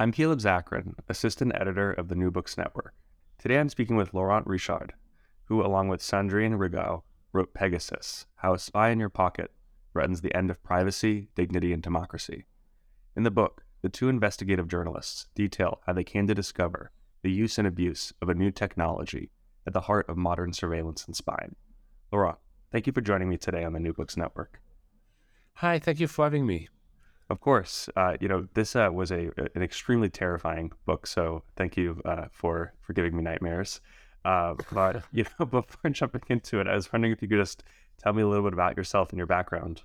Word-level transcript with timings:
I'm 0.00 0.12
Caleb 0.12 0.38
Zakarin, 0.38 0.94
assistant 1.08 1.50
editor 1.56 1.90
of 1.90 2.06
the 2.06 2.14
New 2.14 2.30
Books 2.30 2.56
Network. 2.56 2.94
Today 3.36 3.58
I'm 3.58 3.68
speaking 3.68 3.96
with 3.96 4.14
Laurent 4.14 4.46
Richard, 4.46 4.94
who, 5.46 5.60
along 5.60 5.88
with 5.88 6.02
Sandrine 6.02 6.56
Rigaud, 6.56 7.02
wrote 7.32 7.52
Pegasus 7.52 8.24
How 8.36 8.54
a 8.54 8.60
Spy 8.60 8.90
in 8.90 9.00
Your 9.00 9.08
Pocket 9.08 9.50
Threatens 9.92 10.20
the 10.20 10.32
End 10.36 10.52
of 10.52 10.62
Privacy, 10.62 11.30
Dignity, 11.34 11.72
and 11.72 11.82
Democracy. 11.82 12.46
In 13.16 13.24
the 13.24 13.32
book, 13.32 13.64
the 13.82 13.88
two 13.88 14.08
investigative 14.08 14.68
journalists 14.68 15.26
detail 15.34 15.80
how 15.84 15.94
they 15.94 16.04
came 16.04 16.28
to 16.28 16.34
discover 16.34 16.92
the 17.22 17.32
use 17.32 17.58
and 17.58 17.66
abuse 17.66 18.12
of 18.22 18.28
a 18.28 18.34
new 18.34 18.52
technology 18.52 19.32
at 19.66 19.72
the 19.72 19.80
heart 19.80 20.08
of 20.08 20.16
modern 20.16 20.52
surveillance 20.52 21.06
and 21.06 21.16
spying. 21.16 21.56
Laurent, 22.12 22.38
thank 22.70 22.86
you 22.86 22.92
for 22.92 23.00
joining 23.00 23.28
me 23.28 23.36
today 23.36 23.64
on 23.64 23.72
the 23.72 23.80
New 23.80 23.94
Books 23.94 24.16
Network. 24.16 24.60
Hi, 25.54 25.80
thank 25.80 25.98
you 25.98 26.06
for 26.06 26.24
having 26.24 26.46
me. 26.46 26.68
Of 27.30 27.40
course, 27.40 27.90
uh, 27.94 28.16
you 28.20 28.28
know 28.28 28.48
this 28.54 28.74
uh, 28.74 28.88
was 28.92 29.10
a 29.10 29.30
an 29.54 29.62
extremely 29.62 30.08
terrifying 30.08 30.72
book. 30.86 31.06
So 31.06 31.42
thank 31.56 31.76
you 31.76 32.00
uh, 32.04 32.26
for 32.30 32.72
for 32.80 32.94
giving 32.94 33.16
me 33.16 33.22
nightmares. 33.22 33.80
Uh, 34.24 34.54
but 34.72 35.04
you 35.12 35.24
know, 35.38 35.46
before 35.60 35.90
jumping 35.90 36.22
into 36.28 36.60
it, 36.60 36.66
I 36.66 36.74
was 36.74 36.90
wondering 36.92 37.12
if 37.12 37.20
you 37.20 37.28
could 37.28 37.38
just 37.38 37.64
tell 38.02 38.12
me 38.12 38.22
a 38.22 38.28
little 38.28 38.44
bit 38.44 38.54
about 38.54 38.76
yourself 38.76 39.10
and 39.10 39.18
your 39.18 39.26
background. 39.26 39.82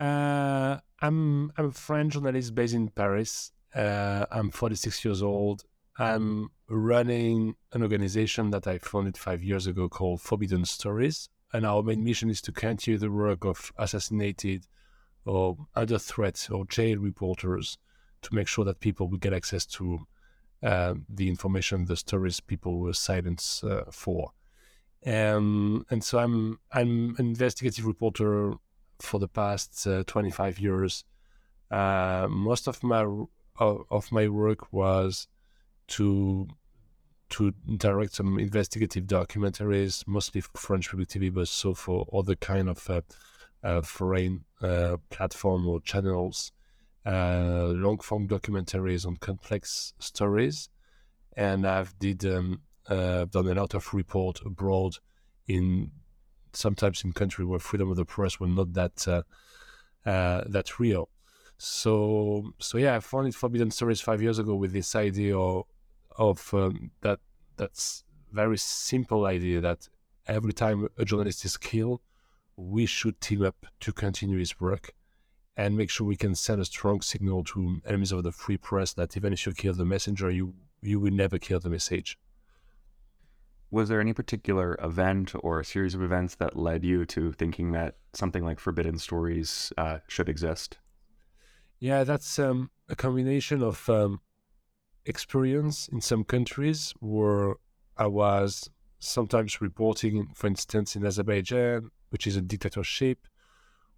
Uh, 0.00 0.78
I'm 1.00 1.52
I'm 1.58 1.66
a 1.66 1.72
French 1.72 2.14
journalist 2.14 2.54
based 2.54 2.74
in 2.74 2.88
Paris. 2.88 3.52
Uh, 3.74 4.26
I'm 4.30 4.50
46 4.50 5.04
years 5.04 5.22
old. 5.22 5.64
I'm 5.98 6.50
running 6.68 7.56
an 7.72 7.82
organization 7.82 8.50
that 8.50 8.66
I 8.66 8.78
founded 8.78 9.18
five 9.18 9.42
years 9.42 9.66
ago 9.66 9.88
called 9.90 10.22
Forbidden 10.22 10.64
Stories, 10.64 11.28
and 11.52 11.66
our 11.66 11.82
main 11.82 12.02
mission 12.02 12.30
is 12.30 12.40
to 12.42 12.52
continue 12.52 12.98
the 12.98 13.10
work 13.10 13.44
of 13.44 13.70
assassinated 13.76 14.66
or 15.24 15.56
other 15.74 15.98
threats 15.98 16.50
or 16.50 16.64
jail 16.66 16.98
reporters 16.98 17.78
to 18.22 18.34
make 18.34 18.48
sure 18.48 18.64
that 18.64 18.80
people 18.80 19.08
will 19.08 19.18
get 19.18 19.32
access 19.32 19.66
to 19.66 20.06
uh, 20.62 20.94
the 21.08 21.28
information, 21.28 21.86
the 21.86 21.96
stories 21.96 22.40
people 22.40 22.78
were 22.78 22.92
silenced 22.92 23.64
uh, 23.64 23.84
for. 23.90 24.32
Um, 25.04 25.84
and 25.90 26.04
so 26.04 26.18
I'm 26.18 26.60
I'm 26.72 27.16
an 27.18 27.26
investigative 27.26 27.84
reporter 27.84 28.54
for 29.00 29.18
the 29.18 29.26
past 29.26 29.86
uh, 29.86 30.04
25 30.06 30.60
years. 30.60 31.04
Uh, 31.70 32.28
most 32.30 32.68
of 32.68 32.82
my 32.84 33.04
of 33.58 34.12
my 34.12 34.28
work 34.28 34.72
was 34.72 35.26
to 35.88 36.46
to 37.30 37.52
direct 37.76 38.14
some 38.14 38.38
investigative 38.38 39.04
documentaries, 39.04 40.06
mostly 40.06 40.42
for 40.42 40.50
French 40.56 40.90
Public 40.90 41.08
TV, 41.08 41.32
but 41.32 41.40
also 41.40 41.74
for 41.74 42.06
other 42.12 42.36
kind 42.36 42.68
of 42.68 42.88
uh, 42.90 43.00
foreign 43.82 44.44
uh, 44.60 44.96
platform 45.10 45.66
or 45.66 45.80
channels, 45.80 46.52
uh, 47.06 47.66
long 47.68 47.98
form 47.98 48.28
documentaries 48.28 49.06
on 49.06 49.16
complex 49.16 49.94
stories, 49.98 50.68
and 51.36 51.66
I've 51.66 51.98
did 51.98 52.24
um, 52.24 52.60
done 52.88 53.48
a 53.48 53.54
lot 53.54 53.74
of 53.74 53.94
report 53.94 54.40
abroad 54.44 54.96
in 55.46 55.90
sometimes 56.52 57.02
in 57.04 57.12
countries 57.12 57.46
where 57.46 57.58
freedom 57.58 57.90
of 57.90 57.96
the 57.96 58.04
press 58.04 58.38
were 58.38 58.48
not 58.48 58.72
that 58.74 59.24
that 60.04 60.78
real. 60.78 61.08
So 61.58 62.52
so 62.58 62.78
yeah, 62.78 62.96
I 62.96 63.00
founded 63.00 63.34
Forbidden 63.34 63.70
Stories 63.70 64.00
five 64.00 64.20
years 64.20 64.38
ago 64.38 64.54
with 64.56 64.72
this 64.72 64.96
idea 64.96 65.38
of, 65.38 65.66
of 66.16 66.54
um, 66.54 66.90
that 67.02 67.20
that's 67.56 68.02
very 68.32 68.58
simple 68.58 69.26
idea 69.26 69.60
that 69.60 69.88
every 70.26 70.52
time 70.52 70.88
a 70.98 71.04
journalist 71.04 71.44
is 71.44 71.56
killed, 71.56 72.00
we 72.56 72.86
should 72.86 73.20
team 73.20 73.42
up 73.42 73.66
to 73.80 73.92
continue 73.92 74.38
his 74.38 74.60
work 74.60 74.92
and 75.56 75.76
make 75.76 75.90
sure 75.90 76.06
we 76.06 76.16
can 76.16 76.34
send 76.34 76.60
a 76.60 76.64
strong 76.64 77.00
signal 77.00 77.44
to 77.44 77.80
enemies 77.86 78.12
of 78.12 78.22
the 78.22 78.32
free 78.32 78.56
press 78.56 78.92
that 78.94 79.16
even 79.16 79.32
if 79.32 79.46
you 79.46 79.52
kill 79.52 79.74
the 79.74 79.84
messenger, 79.84 80.30
you 80.30 80.54
you 80.80 80.98
will 80.98 81.12
never 81.12 81.38
kill 81.38 81.60
the 81.60 81.70
message. 81.70 82.18
Was 83.70 83.88
there 83.88 84.00
any 84.00 84.12
particular 84.12 84.76
event 84.82 85.32
or 85.40 85.60
a 85.60 85.64
series 85.64 85.94
of 85.94 86.02
events 86.02 86.34
that 86.34 86.56
led 86.56 86.84
you 86.84 87.06
to 87.06 87.32
thinking 87.32 87.72
that 87.72 87.96
something 88.12 88.44
like 88.44 88.60
Forbidden 88.60 88.98
Stories 88.98 89.72
uh, 89.78 89.98
should 90.08 90.28
exist? 90.28 90.78
Yeah, 91.78 92.04
that's 92.04 92.38
um, 92.38 92.70
a 92.88 92.96
combination 92.96 93.62
of 93.62 93.88
um, 93.88 94.20
experience 95.06 95.88
in 95.88 96.00
some 96.00 96.24
countries 96.24 96.92
where 97.00 97.54
I 97.96 98.08
was 98.08 98.68
sometimes 98.98 99.60
reporting, 99.60 100.28
for 100.34 100.48
instance, 100.48 100.94
in 100.94 101.06
Azerbaijan, 101.06 101.90
which 102.12 102.26
is 102.26 102.36
a 102.36 102.42
dictatorship, 102.42 103.26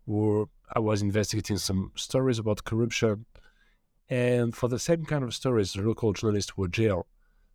or 0.06 0.48
I 0.72 0.78
was 0.78 1.02
investigating 1.02 1.58
some 1.58 1.90
stories 1.96 2.38
about 2.38 2.64
corruption. 2.64 3.26
And 4.08 4.54
for 4.54 4.68
the 4.68 4.78
same 4.78 5.04
kind 5.04 5.24
of 5.24 5.34
stories, 5.34 5.72
the 5.72 5.82
local 5.82 6.12
journalists 6.12 6.56
were 6.56 6.68
jailed. 6.68 7.06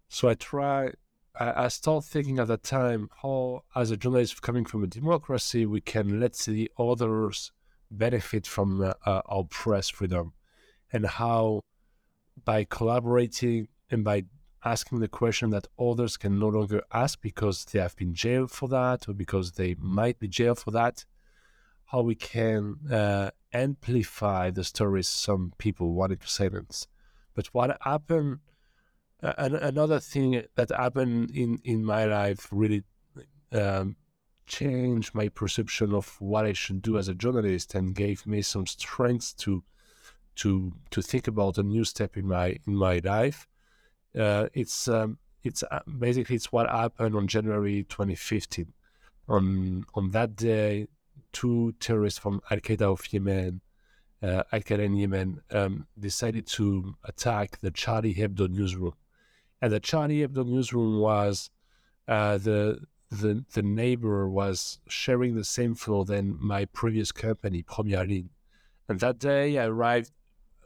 So 0.10 0.28
I 0.28 0.34
try, 0.34 0.92
I, 1.40 1.66
I 1.66 1.68
start 1.70 2.04
thinking 2.04 2.40
at 2.40 2.48
that 2.48 2.64
time 2.64 3.10
how, 3.22 3.64
as 3.76 3.92
a 3.92 3.98
journalist 3.98 4.42
coming 4.42 4.66
from 4.66 4.84
a 4.84 4.88
democracy, 4.88 5.66
we 5.66 5.80
can 5.80 6.20
let 6.20 6.34
the 6.34 6.70
others 6.78 7.52
benefit 7.90 8.46
from 8.46 8.82
uh, 8.82 8.94
uh, 9.06 9.22
our 9.28 9.46
press 9.46 9.90
freedom 9.90 10.34
and 10.92 11.06
how 11.06 11.62
by 12.44 12.66
collaborating 12.66 13.68
and 13.90 14.04
by 14.04 14.26
asking 14.64 15.00
the 15.00 15.08
question 15.08 15.50
that 15.52 15.68
others 15.80 16.18
can 16.18 16.40
no 16.40 16.48
longer 16.48 16.84
ask 16.94 17.22
because 17.22 17.66
they 17.66 17.80
have 17.80 17.96
been 17.96 18.14
jailed 18.14 18.52
for 18.52 18.68
that 18.70 19.08
or 19.08 19.14
because 19.14 19.54
they 19.54 19.76
might 19.80 20.20
be 20.20 20.28
jailed 20.28 20.60
for 20.60 20.72
that, 20.72 21.06
how 21.86 22.02
we 22.02 22.16
can 22.16 22.76
uh, 22.92 23.32
amplify 23.54 24.50
the 24.50 24.64
stories 24.64 25.08
some 25.08 25.54
people 25.58 25.94
wanted 25.94 26.22
to 26.22 26.28
silence. 26.28 26.88
But 27.34 27.48
what 27.48 27.78
happened, 27.82 28.40
uh, 29.24 29.34
another 29.38 30.00
thing 30.00 30.44
that 30.56 30.70
happened 30.70 31.32
in, 31.32 31.60
in 31.64 31.86
my 31.86 32.06
life 32.06 32.48
really 32.52 32.84
um, 33.52 33.96
changed 34.46 35.16
my 35.16 35.30
perception 35.30 35.94
of 35.94 36.20
what 36.20 36.46
I 36.46 36.54
should 36.54 36.82
do 36.82 36.98
as 36.98 37.08
a 37.08 37.16
journalist 37.16 37.76
and 37.76 37.96
gave 37.96 38.26
me 38.26 38.42
some 38.42 38.66
strength 38.66 39.38
to 39.38 39.64
to 40.36 40.74
to 40.92 41.02
think 41.02 41.28
about 41.28 41.58
a 41.58 41.64
new 41.64 41.84
step 41.84 42.16
in 42.16 42.28
my 42.28 42.58
in 42.66 42.76
my 42.76 43.00
life 43.04 43.48
uh, 44.18 44.48
it's 44.54 44.88
um, 44.88 45.18
it's 45.44 45.64
uh, 45.64 45.80
basically 45.98 46.36
it's 46.36 46.52
what 46.52 46.70
happened 46.70 47.16
on 47.16 47.28
January 47.28 47.86
2015. 47.90 48.74
On 49.28 49.86
on 49.94 50.12
that 50.12 50.36
day, 50.36 50.88
two 51.32 51.74
terrorists 51.80 52.20
from 52.20 52.42
Al 52.50 52.60
Qaeda 52.60 52.82
of 52.82 53.12
Yemen, 53.14 53.62
uh, 54.24 54.44
Al 54.52 54.62
Qaeda 54.62 54.80
in 54.80 54.96
Yemen, 54.96 55.42
um, 55.52 55.88
decided 55.98 56.48
to 56.48 56.96
attack 57.04 57.60
the 57.62 57.72
Charlie 57.72 58.16
Hebdo 58.16 58.50
newsroom, 58.50 58.94
and 59.62 59.72
the 59.72 59.80
Charlie 59.80 60.28
Hebdo 60.28 60.46
newsroom 60.46 61.00
was 61.00 61.52
uh, 62.08 62.38
the 62.38 62.80
the 63.12 63.46
the 63.54 63.62
neighbor 63.62 64.30
was 64.30 64.80
sharing 64.88 65.36
the 65.36 65.44
same 65.44 65.76
floor 65.76 66.06
than 66.06 66.38
my 66.40 66.66
previous 66.66 67.12
company, 67.12 67.64
Première 67.64 68.08
Ligne. 68.08 68.30
And 68.88 69.00
that 69.02 69.20
day, 69.20 69.60
I 69.60 69.66
arrived 69.66 70.12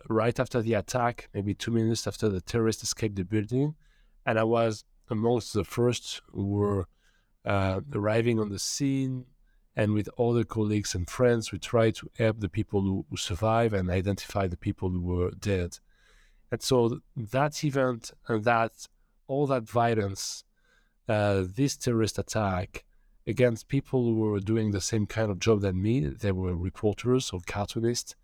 right 0.10 0.40
after 0.40 0.62
the 0.62 0.74
attack, 0.74 1.30
maybe 1.34 1.54
two 1.54 1.72
minutes 1.72 2.08
after 2.08 2.30
the 2.30 2.42
terrorists 2.42 2.84
escaped 2.84 3.16
the 3.16 3.24
building. 3.24 3.76
And 4.26 4.40
I 4.40 4.44
was 4.44 4.86
amongst 5.10 5.54
the 5.54 5.64
first 5.64 6.22
who 6.32 6.48
were 6.48 6.88
uh, 7.46 7.82
arriving 7.94 8.40
on 8.40 8.50
the 8.50 8.60
scene 8.60 9.26
And 9.76 9.94
with 9.94 10.10
other 10.20 10.44
colleagues 10.44 10.94
and 10.94 11.10
friends, 11.10 11.52
we 11.52 11.60
tried 11.60 11.96
to 11.96 12.10
help 12.18 12.40
the 12.40 12.50
people 12.50 12.82
who, 12.82 13.06
who 13.10 13.18
survive 13.18 13.74
and 13.74 13.90
identify 13.90 14.48
the 14.48 14.58
people 14.58 14.90
who 14.90 15.02
were 15.02 15.32
dead. 15.32 15.80
And 16.52 16.62
so 16.62 17.00
that 17.16 17.64
event 17.64 18.12
and 18.28 18.44
that 18.44 18.88
all 19.28 19.48
that 19.48 19.64
violence, 19.64 20.44
uh, 21.10 21.44
this 21.56 21.76
terrorist 21.76 22.20
attack 22.20 22.84
against 23.26 23.68
people 23.68 24.04
who 24.04 24.16
were 24.16 24.40
doing 24.40 24.72
the 24.72 24.82
same 24.82 25.08
kind 25.08 25.32
of 25.32 25.40
job 25.40 25.62
than 25.62 25.82
me, 25.82 26.02
they 26.02 26.32
were 26.32 26.56
reporters 26.56 27.32
or 27.32 27.40
cartoonists. 27.48 28.16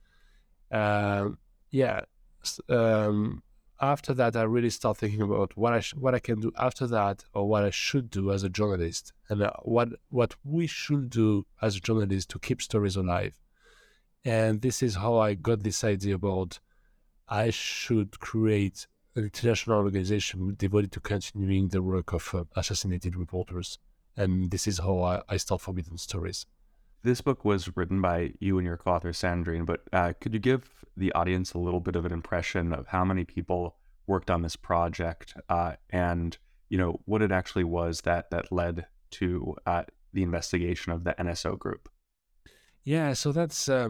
Uh, 0.71 1.29
yeah, 1.71 2.01
um, 2.69 3.43
after 3.81 4.13
that, 4.13 4.35
I 4.35 4.43
really 4.43 4.69
start 4.69 4.97
thinking 4.97 5.21
about 5.21 5.55
what 5.55 5.73
I 5.73 5.79
sh- 5.79 5.93
what 5.95 6.15
I 6.15 6.19
can 6.19 6.41
do 6.41 6.51
after 6.57 6.87
that, 6.87 7.23
or 7.33 7.47
what 7.47 7.63
I 7.63 7.69
should 7.69 8.09
do 8.09 8.31
as 8.31 8.43
a 8.43 8.49
journalist, 8.49 9.13
and 9.29 9.41
uh, 9.41 9.53
what 9.63 9.89
what 10.09 10.35
we 10.43 10.67
should 10.67 11.09
do 11.09 11.45
as 11.61 11.75
a 11.75 11.79
journalist 11.79 12.29
to 12.31 12.39
keep 12.39 12.61
stories 12.61 12.95
alive. 12.95 13.39
And 14.25 14.61
this 14.61 14.83
is 14.83 14.95
how 14.95 15.17
I 15.17 15.33
got 15.35 15.63
this 15.63 15.83
idea 15.83 16.15
about 16.15 16.59
I 17.27 17.51
should 17.51 18.19
create 18.19 18.87
an 19.15 19.23
international 19.23 19.77
organization 19.77 20.55
devoted 20.57 20.91
to 20.93 20.99
continuing 20.99 21.69
the 21.69 21.81
work 21.81 22.13
of 22.13 22.33
uh, 22.33 22.43
assassinated 22.55 23.15
reporters. 23.15 23.79
And 24.17 24.51
this 24.51 24.67
is 24.67 24.79
how 24.79 25.01
I, 25.01 25.21
I 25.29 25.37
start 25.37 25.61
Forbidden 25.61 25.97
Stories. 25.97 26.45
This 27.01 27.21
book 27.21 27.45
was 27.45 27.75
written 27.77 28.01
by 28.01 28.33
you 28.39 28.57
and 28.57 28.65
your 28.65 28.77
co-author 28.77 29.11
Sandrine, 29.11 29.65
but 29.65 29.83
uh, 29.93 30.13
could 30.19 30.33
you 30.33 30.39
give 30.39 30.69
the 30.97 31.13
audience 31.13 31.53
a 31.53 31.57
little 31.57 31.79
bit 31.79 31.95
of 31.95 32.05
an 32.05 32.11
impression 32.11 32.73
of 32.73 32.87
how 32.87 33.05
many 33.05 33.23
people 33.23 33.77
worked 34.05 34.29
on 34.29 34.41
this 34.41 34.55
project 34.55 35.35
uh, 35.49 35.73
and 35.91 36.37
you 36.67 36.77
know 36.77 36.99
what 37.05 37.21
it 37.21 37.31
actually 37.31 37.63
was 37.63 38.01
that 38.01 38.29
that 38.31 38.51
led 38.51 38.85
to 39.11 39.55
uh, 39.65 39.83
the 40.13 40.23
investigation 40.23 40.91
of 40.91 41.03
the 41.03 41.13
NSO 41.13 41.57
group? 41.57 41.89
Yeah, 42.83 43.13
so 43.13 43.31
that's 43.31 43.69
uh, 43.69 43.89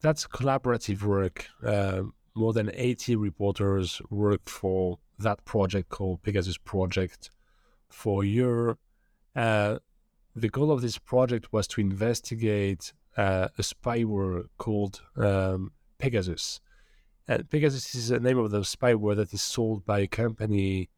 that's 0.00 0.26
collaborative 0.26 1.02
work. 1.02 1.46
Uh, 1.64 2.02
more 2.34 2.52
than 2.52 2.70
80 2.74 3.16
reporters 3.16 4.00
worked 4.10 4.48
for 4.48 4.98
that 5.18 5.44
project 5.44 5.88
called 5.88 6.22
Pegasus 6.22 6.58
Project 6.58 7.30
for 7.88 8.22
a 8.22 8.26
year. 8.26 8.76
Uh, 9.34 9.78
the 10.34 10.48
goal 10.48 10.70
of 10.70 10.82
this 10.82 10.98
project 10.98 11.52
was 11.52 11.66
to 11.68 11.80
investigate 11.80 12.92
uh, 13.16 13.48
a 13.58 13.62
spyware 13.62 14.44
called 14.58 15.02
um, 15.16 15.72
Pegasus. 15.98 16.60
And 17.26 17.48
Pegasus 17.50 17.94
is 17.94 18.08
the 18.08 18.20
name 18.20 18.38
of 18.38 18.50
the 18.50 18.60
spyware 18.60 19.16
that 19.16 19.32
is 19.32 19.42
sold 19.42 19.84
by 19.84 20.00
a 20.00 20.06
company 20.06 20.88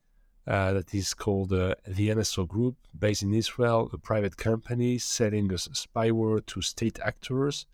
uh, 0.46 0.72
that 0.72 0.94
is 0.94 1.14
called 1.14 1.52
uh, 1.52 1.74
the 1.86 2.08
NSO 2.08 2.46
Group, 2.48 2.76
based 2.98 3.22
in 3.22 3.32
Israel, 3.32 3.88
a 3.92 3.98
private 3.98 4.36
company 4.36 4.98
selling 4.98 5.48
spyware 5.48 6.44
to 6.46 6.60
state 6.60 6.98
actors. 7.04 7.66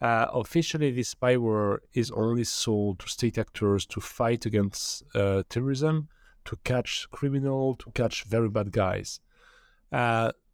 Uh, 0.00 0.26
officially, 0.32 0.90
this 0.90 1.14
spyware 1.14 1.78
is 1.94 2.10
only 2.10 2.44
sold 2.44 2.98
to 3.00 3.08
state 3.08 3.38
actors 3.38 3.86
to 3.86 4.00
fight 4.00 4.46
against 4.46 5.02
uh, 5.14 5.42
terrorism, 5.48 6.08
to 6.44 6.56
catch 6.64 7.08
criminals, 7.10 7.78
to 7.78 7.90
catch 7.92 8.24
very 8.24 8.48
bad 8.48 8.70
guys. 8.72 9.20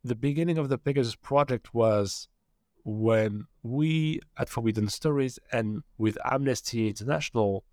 Uh, 0.05 0.09
the 0.09 0.15
beginning 0.15 0.59
of 0.59 0.69
the 0.69 0.79
Pegasus 0.79 1.15
project 1.15 1.75
was 1.75 2.29
when 2.85 3.47
we 3.63 4.21
at 4.37 4.49
Forbidden 4.49 4.89
Stories 4.89 5.39
and 5.53 5.83
with 5.99 6.19
Amnesty 6.25 6.89
International, 6.89 7.65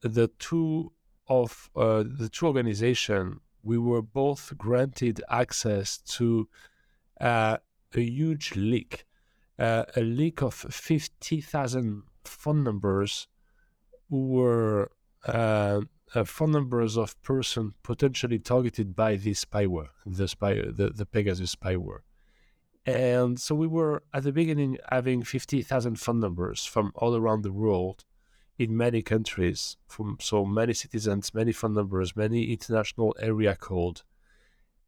the 0.00 0.28
two 0.38 0.92
of 1.28 1.70
uh, 1.76 2.04
the 2.06 2.28
two 2.30 2.46
organizations, 2.46 3.40
we 3.62 3.78
were 3.78 4.02
both 4.02 4.56
granted 4.56 5.20
access 5.28 5.98
to 5.98 6.48
uh, 7.20 7.58
a 7.94 8.00
huge 8.00 8.54
leak, 8.54 9.04
uh, 9.58 9.84
a 9.96 10.00
leak 10.00 10.42
of 10.42 10.54
50,000 10.54 12.02
phone 12.24 12.64
numbers 12.64 13.28
who 14.08 14.26
were 14.28 14.90
uh, 16.14 16.24
phone 16.24 16.52
numbers 16.52 16.96
of 16.96 17.20
person 17.22 17.74
potentially 17.82 18.38
targeted 18.38 18.94
by 18.94 19.16
this 19.16 19.44
spyware, 19.44 19.88
the 20.04 20.28
spy, 20.28 20.54
the, 20.54 20.92
the 20.94 21.06
Pegasus 21.06 21.54
spyware. 21.54 22.00
And 22.84 23.40
so 23.40 23.54
we 23.54 23.66
were 23.66 24.04
at 24.14 24.22
the 24.22 24.32
beginning 24.32 24.78
having 24.90 25.24
50,000 25.24 25.96
phone 25.96 26.20
numbers 26.20 26.64
from 26.64 26.92
all 26.94 27.16
around 27.16 27.42
the 27.42 27.52
world 27.52 28.04
in 28.58 28.76
many 28.76 29.02
countries, 29.02 29.76
from 29.86 30.18
so 30.20 30.44
many 30.44 30.72
citizens, 30.72 31.34
many 31.34 31.52
phone 31.52 31.74
numbers, 31.74 32.16
many 32.16 32.52
international 32.52 33.14
area 33.20 33.56
code. 33.56 34.02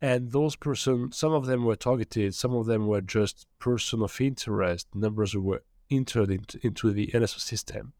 And 0.01 0.31
those 0.31 0.55
person, 0.55 1.11
some 1.11 1.33
of 1.33 1.47
them 1.47 1.65
were 1.65 1.75
targeted, 1.75 2.37
some 2.37 2.55
of 2.55 2.67
them 2.67 2.87
were 2.87 3.01
just 3.01 3.47
person 3.59 4.01
of 4.01 4.21
interest, 4.21 4.87
numbers 4.95 5.37
were 5.37 5.65
entered 5.91 6.31
into, 6.31 6.65
into 6.65 6.93
the 6.93 7.09
NSO 7.09 7.41
system. 7.41 7.95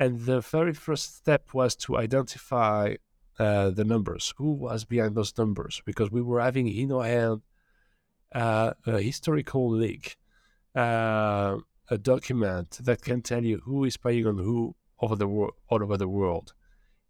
And 0.00 0.20
the 0.20 0.40
very 0.40 0.72
first 0.72 1.16
step 1.16 1.54
was 1.54 1.74
to 1.76 1.96
identify 1.96 2.94
uh, 3.38 3.70
the 3.70 3.84
numbers. 3.84 4.32
Who 4.36 4.52
was 4.52 4.84
behind 4.84 5.14
those 5.14 5.36
numbers? 5.36 5.82
Because 5.84 6.10
we 6.10 6.22
were 6.22 6.40
having 6.40 6.68
in 6.68 6.92
our 6.92 7.04
hand 7.04 7.42
uh, 8.34 8.72
a 8.86 9.00
historical 9.00 9.70
leak, 9.70 10.16
uh, 10.76 11.56
a 11.90 11.98
document 11.98 12.78
that 12.82 13.02
can 13.02 13.22
tell 13.22 13.44
you 13.44 13.60
who 13.64 13.84
is 13.84 13.94
spying 13.94 14.26
on 14.26 14.38
who 14.38 14.74
over 15.00 15.16
the 15.16 15.26
all 15.26 15.52
over 15.70 15.96
the 15.96 16.08
world, 16.08 16.52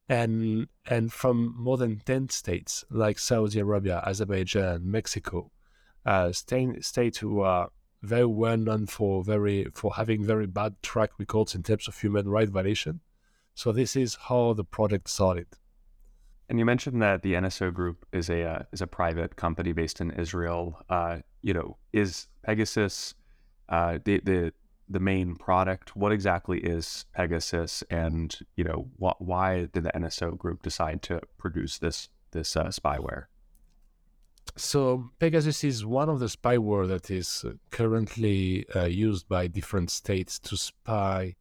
and 0.09 0.69
and 0.87 1.13
from 1.13 1.55
more 1.59 1.77
than 1.77 2.01
ten 2.05 2.29
states 2.29 2.85
like 2.91 3.19
Saudi 3.19 3.59
Arabia, 3.59 4.03
Azerbaijan, 4.07 4.91
Mexico, 4.91 5.51
uh, 6.07 6.33
states 6.33 7.19
who 7.19 7.41
are 7.41 7.71
very 8.03 8.27
well 8.27 8.57
known 8.57 8.87
for 8.87 9.25
very 9.25 9.67
for 9.75 9.95
having 9.95 10.25
very 10.25 10.47
bad 10.47 10.75
track 10.83 11.11
records 11.19 11.55
in 11.55 11.63
terms 11.63 11.89
of 11.89 11.99
human 11.99 12.29
rights 12.29 12.51
violation. 12.51 13.01
So 13.55 13.73
this 13.73 13.97
is 13.97 14.17
how 14.29 14.53
the 14.53 14.65
project 14.65 15.09
started. 15.09 15.47
And 16.49 16.59
you 16.59 16.65
mentioned 16.65 17.03
that 17.03 17.23
the 17.23 17.35
NSO 17.35 17.75
Group 17.75 18.07
is 18.13 18.31
a 18.31 18.43
uh, 18.45 18.63
is 18.73 18.81
a 18.81 18.87
private 18.87 19.37
company 19.37 19.73
based 19.73 20.01
in 20.01 20.11
Israel. 20.13 20.81
Uh, 20.89 21.19
you 21.43 21.53
know, 21.53 21.77
is 21.93 22.29
Pegasus 22.43 23.15
uh, 23.69 23.99
the 24.05 24.21
the 24.25 24.53
the 24.89 25.01
main 25.01 25.35
product? 25.35 25.95
What 25.95 26.13
exactly 26.13 26.61
is 26.61 27.05
Pegasus, 27.15 27.83
and 27.91 28.39
you 28.57 28.65
know, 28.65 28.89
wh- 28.99 29.21
why 29.21 29.67
did 29.73 29.85
the 29.85 29.93
NSO 29.93 30.39
Group 30.39 30.63
decide 30.63 31.03
to 31.03 31.21
produce 31.37 31.79
this 31.79 32.09
this 32.31 32.57
uh, 32.57 32.67
spyware? 32.69 33.25
So 34.57 35.11
Pegasus 35.19 35.63
is 35.65 35.85
one 35.85 36.09
of 36.09 36.21
the 36.21 36.27
spyware 36.27 36.89
that 36.89 37.11
is 37.11 37.45
currently 37.71 38.67
uh, 38.75 38.85
used 38.85 39.29
by 39.29 39.47
different 39.47 39.91
states 39.91 40.39
to 40.41 40.57
spy 40.57 41.37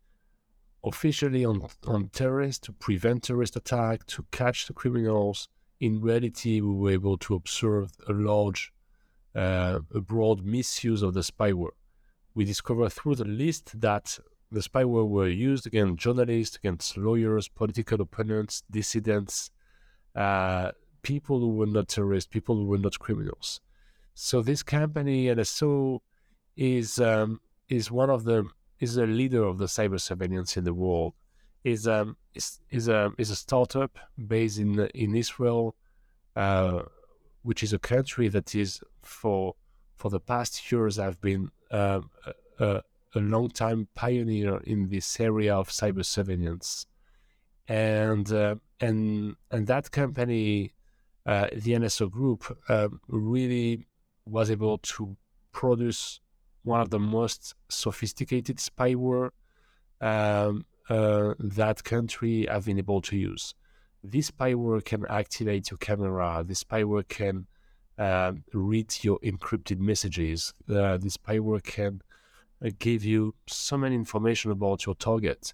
officially 0.84 1.44
on, 1.44 1.68
on 1.86 2.10
terrorists, 2.10 2.66
to 2.66 2.72
prevent 2.74 3.24
terrorist 3.24 3.56
attack, 3.56 4.06
to 4.08 4.26
catch 4.32 4.68
the 4.68 4.74
criminals. 4.74 5.50
In 5.80 6.02
reality, 6.02 6.62
we 6.62 6.74
were 6.74 6.92
able 6.92 7.18
to 7.20 7.36
observe 7.36 7.92
a 8.08 8.14
large, 8.14 8.72
uh, 9.36 9.80
a 9.94 10.02
broad 10.02 10.44
misuse 10.44 11.02
of 11.02 11.14
the 11.14 11.22
spyware. 11.22 11.76
We 12.34 12.46
discovered 12.46 12.92
through 12.94 13.16
the 13.16 13.26
list 13.26 13.80
that 13.82 14.20
the 14.52 14.62
spyware 14.62 15.08
were 15.08 15.28
used 15.28 15.68
against 15.68 16.02
journalists, 16.02 16.56
against 16.56 16.98
lawyers, 16.98 17.48
political 17.48 18.02
opponents, 18.02 18.64
dissidents, 18.72 19.52
uh, 20.16 20.72
people 21.08 21.40
who 21.40 21.52
were 21.60 21.72
not 21.78 21.88
terrorists, 21.88 22.28
people 22.38 22.56
who 22.58 22.66
were 22.66 22.84
not 22.88 23.00
criminals. 23.00 23.62
So 24.14 24.42
this 24.42 24.62
company 24.62 25.28
NSO 25.28 26.02
is 26.58 27.00
um, 27.00 27.40
is 27.70 27.90
one 27.90 28.10
of 28.10 28.26
the 28.26 28.40
is 28.82 28.98
a 28.98 29.08
leader 29.20 29.44
of 29.46 29.58
the 29.58 29.70
cyber 29.78 30.02
surveillance 30.10 30.58
in 30.58 30.66
the 30.66 30.74
world. 30.84 31.14
is 31.74 31.88
um 31.98 32.08
is 32.40 32.48
is 32.78 32.86
a 33.00 33.02
is 33.18 33.30
a 33.38 33.40
startup 33.46 33.94
based 34.34 34.60
in 34.66 34.70
in 35.04 35.10
Israel, 35.24 35.66
uh, 36.46 36.82
which 37.48 37.62
is 37.66 37.72
a 37.80 37.82
country 37.94 38.28
that 38.36 38.50
is 38.64 38.70
for 39.02 39.56
for 40.00 40.10
the 40.16 40.24
past 40.32 40.54
years 40.72 40.98
have 40.98 41.20
been 41.30 41.44
um, 41.72 42.02
a, 42.60 42.82
a 43.20 43.22
long 43.34 43.48
time 43.64 43.88
pioneer 44.04 44.56
in 44.74 44.80
this 44.94 45.08
area 45.30 45.54
of 45.62 45.70
cyber 45.70 46.06
surveillance, 46.16 46.70
and 47.68 48.28
uh, 48.44 48.56
and 48.86 49.00
and 49.54 49.64
that 49.74 49.86
company 50.02 50.74
uh, 51.28 51.48
the 51.54 51.74
NSO 51.74 52.10
group 52.10 52.58
um, 52.70 53.02
really 53.10 53.86
was 54.26 54.50
able 54.50 54.78
to 54.80 55.16
produce 55.52 56.22
one 56.64 56.82
of 56.82 56.90
the 56.90 57.00
most 57.00 57.54
sophisticated 57.70 58.58
spyware 58.58 59.30
um, 60.02 60.66
uh, 60.90 61.34
that 61.40 61.84
country 61.84 62.48
have 62.50 62.66
been 62.66 62.78
able 62.78 63.02
to 63.02 63.18
use. 63.18 63.54
This 64.04 64.32
spyware 64.32 64.84
can 64.84 65.06
activate 65.10 65.70
your 65.70 65.78
camera. 65.78 66.44
This 66.48 66.64
spyware 66.64 67.08
can 67.08 67.48
uh, 67.98 68.34
read 68.54 69.04
your 69.04 69.20
encrypted 69.20 69.80
messages. 69.80 70.54
Uh, 70.70 70.98
this 70.98 71.18
spyware 71.18 71.64
can 71.64 72.02
uh, 72.64 72.70
give 72.80 73.04
you 73.04 73.36
so 73.48 73.78
many 73.78 73.96
information 73.96 74.52
about 74.52 74.86
your 74.86 74.96
target. 74.96 75.54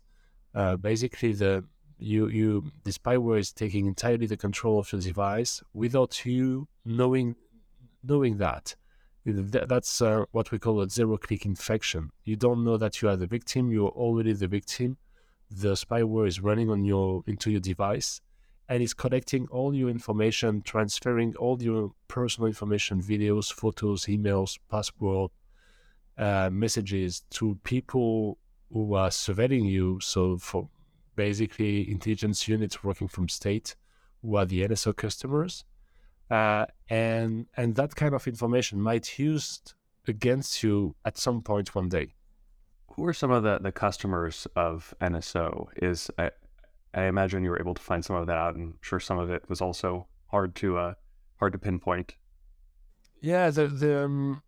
Uh, 0.54 0.76
basically, 0.76 1.34
the 1.34 1.64
you 2.04 2.28
you 2.28 2.72
the 2.84 2.92
spyware 2.92 3.40
is 3.40 3.52
taking 3.52 3.86
entirely 3.88 4.28
the 4.28 4.38
control 4.38 4.80
of 4.80 4.92
your 4.92 5.02
device 5.02 5.64
without 5.74 6.26
you 6.26 6.68
knowing 6.86 7.36
knowing 8.04 8.38
that 8.38 8.76
That's 9.26 10.02
uh, 10.02 10.26
what 10.32 10.52
we 10.52 10.60
call 10.60 10.82
a 10.82 10.90
zero 10.90 11.18
click 11.18 11.46
infection. 11.46 12.12
You 12.26 12.36
don't 12.36 12.66
know 12.66 12.76
that 12.78 13.02
you 13.02 13.08
are 13.08 13.16
the 13.16 13.28
victim, 13.38 13.72
you're 13.72 13.96
already 14.06 14.34
the 14.34 14.50
victim. 14.50 14.98
The 15.50 15.76
spyware 15.76 16.28
is 16.28 16.42
running 16.42 16.70
on 16.70 16.84
your 16.84 17.24
into 17.26 17.50
your 17.50 17.62
device 17.62 18.20
and 18.68 18.84
it's 18.84 18.94
collecting 18.94 19.48
all 19.50 19.74
your 19.74 19.90
information, 19.90 20.62
transferring 20.62 21.36
all 21.38 21.62
your 21.62 21.92
personal 22.08 22.48
information, 22.48 23.02
videos, 23.02 23.52
photos, 23.52 24.06
emails, 24.06 24.60
password, 24.70 25.32
uh, 26.18 26.50
messages 26.52 27.24
to 27.30 27.58
people 27.64 28.38
who 28.72 28.94
are 28.94 29.10
surveilling 29.10 29.70
you. 29.70 30.00
So 30.02 30.38
for 30.38 30.68
basically 31.16 31.90
intelligence 31.90 32.48
units 32.48 32.84
working 32.84 33.08
from 33.08 33.30
state 33.30 33.76
who 34.22 34.36
are 34.36 34.46
the 34.46 34.68
NSO 34.68 34.96
customers. 34.96 35.66
Uh, 36.30 36.66
and 36.90 37.48
and 37.58 37.76
that 37.76 37.96
kind 37.96 38.16
of 38.16 38.26
information 38.28 38.82
might 38.82 39.20
used 39.20 39.74
against 40.08 40.64
you 40.64 40.96
at 41.06 41.18
some 41.18 41.42
point 41.42 41.76
one 41.76 41.90
day. 41.90 42.14
Who 42.94 43.06
are 43.06 43.14
some 43.14 43.32
of 43.32 43.44
the, 43.44 43.60
the 43.60 43.72
customers 43.72 44.48
of 44.56 44.94
NSO? 45.02 45.68
Is 45.82 46.10
I, 46.18 46.32
I 46.94 47.04
imagine 47.06 47.44
you 47.44 47.50
were 47.50 47.60
able 47.60 47.74
to 47.74 47.82
find 47.82 48.04
some 48.04 48.16
of 48.16 48.28
that 48.28 48.38
out, 48.38 48.56
and 48.56 48.74
I'm 48.74 48.78
sure 48.82 49.00
some 49.00 49.20
of 49.20 49.30
it 49.30 49.50
was 49.50 49.62
also 49.62 50.08
hard 50.28 50.56
to 50.56 50.78
uh, 50.78 50.94
hard 51.38 51.54
to 51.54 51.60
pinpoint. 51.60 52.16
Yeah, 53.22 53.50
the 53.50 53.68
the 53.68 54.06
um, 54.06 54.42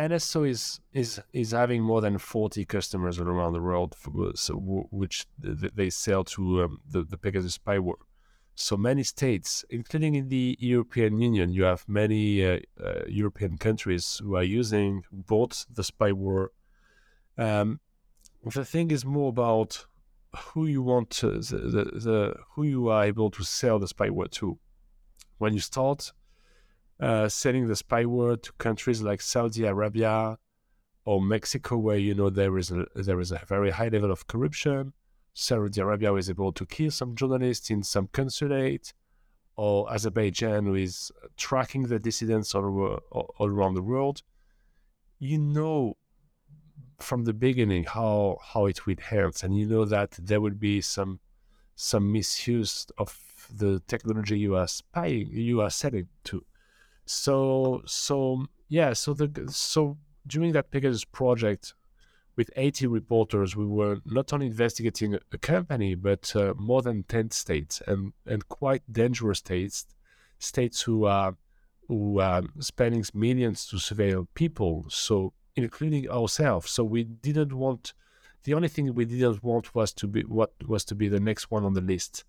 NSO 0.00 0.48
is 0.48 0.80
is 0.92 1.20
is 1.32 1.50
having 1.50 1.82
more 1.82 2.00
than 2.00 2.16
forty 2.18 2.64
customers 2.64 3.20
all 3.20 3.28
around 3.28 3.52
the 3.52 3.60
world, 3.60 3.94
for, 3.94 4.32
so, 4.34 4.54
which 4.90 5.26
they 5.38 5.90
sell 5.90 6.24
to 6.24 6.64
um, 6.64 6.80
the 6.88 7.02
the 7.02 7.18
Pegasus 7.18 7.58
spyware. 7.58 8.00
So 8.54 8.76
many 8.76 9.02
states, 9.02 9.64
including 9.70 10.14
in 10.14 10.28
the 10.28 10.56
European 10.58 11.20
Union, 11.20 11.52
you 11.52 11.64
have 11.64 11.84
many 11.88 12.44
uh, 12.44 12.58
uh, 12.82 13.04
European 13.08 13.58
countries 13.58 14.20
who 14.22 14.36
are 14.36 14.42
using 14.42 15.02
both 15.12 15.66
the 15.72 15.82
spyware. 15.82 16.48
Um, 17.38 17.80
the 18.44 18.64
thing 18.64 18.90
is 18.90 19.04
more 19.04 19.28
about 19.28 19.86
who 20.36 20.66
you 20.66 20.82
want 20.82 21.10
to, 21.10 21.38
the, 21.40 21.58
the, 21.58 21.84
the, 21.84 22.34
who 22.54 22.64
you 22.64 22.88
are 22.88 23.04
able 23.04 23.30
to 23.30 23.42
sell 23.44 23.78
the 23.78 23.86
spyware 23.86 24.30
to. 24.32 24.58
When 25.38 25.54
you 25.54 25.60
start 25.60 26.12
uh, 27.00 27.28
selling 27.28 27.66
the 27.66 27.74
spyware 27.74 28.40
to 28.42 28.52
countries 28.52 29.02
like 29.02 29.20
Saudi 29.20 29.64
Arabia 29.64 30.38
or 31.04 31.20
Mexico, 31.22 31.78
where 31.78 31.96
you 31.96 32.14
know 32.14 32.30
there 32.30 32.56
is 32.58 32.70
a 32.70 32.86
there 32.94 33.20
is 33.20 33.32
a 33.32 33.40
very 33.46 33.70
high 33.70 33.88
level 33.88 34.10
of 34.10 34.26
corruption, 34.26 34.92
Saudi 35.32 35.80
Arabia 35.80 36.12
was 36.12 36.28
able 36.28 36.52
to 36.52 36.66
kill 36.66 36.90
some 36.90 37.14
journalists 37.14 37.70
in 37.70 37.82
some 37.82 38.08
consulate, 38.12 38.92
or 39.56 39.90
Azerbaijan 39.92 40.74
is 40.76 41.10
tracking 41.36 41.84
the 41.84 41.98
dissidents 41.98 42.54
all, 42.54 43.00
all, 43.10 43.48
around 43.48 43.74
the 43.74 43.82
world. 43.82 44.22
You 45.18 45.38
know 45.38 45.96
from 46.98 47.24
the 47.24 47.32
beginning 47.32 47.84
how 47.84 48.38
how 48.42 48.66
it 48.66 48.86
will 48.86 48.96
end, 49.10 49.40
and 49.42 49.56
you 49.56 49.66
know 49.66 49.84
that 49.84 50.12
there 50.12 50.40
will 50.40 50.50
be 50.50 50.80
some 50.80 51.20
some 51.74 52.12
misuse 52.12 52.86
of 52.98 53.18
the 53.50 53.80
technology 53.88 54.38
you 54.38 54.54
are 54.54 54.68
spying 54.68 55.28
you 55.30 55.60
are 55.60 55.70
selling 55.70 56.08
to. 56.24 56.44
So 57.12 57.82
so 57.86 58.46
yeah, 58.68 58.92
so 58.92 59.14
the 59.14 59.48
so 59.50 59.98
during 60.26 60.52
that 60.52 60.70
Pegasus 60.70 61.04
project, 61.04 61.74
with 62.36 62.50
80 62.56 62.86
reporters, 62.86 63.56
we 63.56 63.66
were 63.66 63.98
not 64.06 64.32
only 64.32 64.46
investigating 64.46 65.14
a, 65.14 65.38
company, 65.38 65.94
but 65.94 66.34
uh, 66.36 66.54
more 66.56 66.82
than 66.82 67.02
10 67.02 67.32
states 67.32 67.82
and, 67.86 68.12
and 68.26 68.48
quite 68.48 68.82
dangerous 68.90 69.38
states, 69.38 69.86
states 70.38 70.82
who 70.82 71.04
are, 71.04 71.36
who 71.88 72.20
are 72.20 72.42
spending 72.60 73.04
millions 73.12 73.66
to 73.66 73.76
surveil 73.76 74.26
people, 74.34 74.84
so 74.88 75.32
including 75.56 76.08
ourselves. 76.08 76.70
So 76.70 76.84
we 76.84 77.04
didn't 77.04 77.52
want, 77.52 77.92
the 78.44 78.54
only 78.54 78.68
thing 78.68 78.94
we 78.94 79.04
didn't 79.04 79.42
want 79.42 79.74
was 79.74 79.92
to 79.94 80.06
be 80.06 80.22
what 80.22 80.52
was 80.66 80.84
to 80.86 80.94
be 80.94 81.08
the 81.08 81.20
next 81.20 81.50
one 81.50 81.64
on 81.64 81.74
the 81.74 81.80
list. 81.80 82.24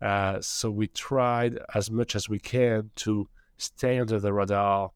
Uh, 0.00 0.40
so 0.40 0.70
we 0.70 0.86
tried 0.86 1.58
as 1.74 1.90
much 1.90 2.16
as 2.16 2.28
we 2.28 2.38
can 2.38 2.90
to 2.96 3.28
stay 3.56 3.98
under 3.98 4.18
the 4.20 4.32
radar 4.32 4.90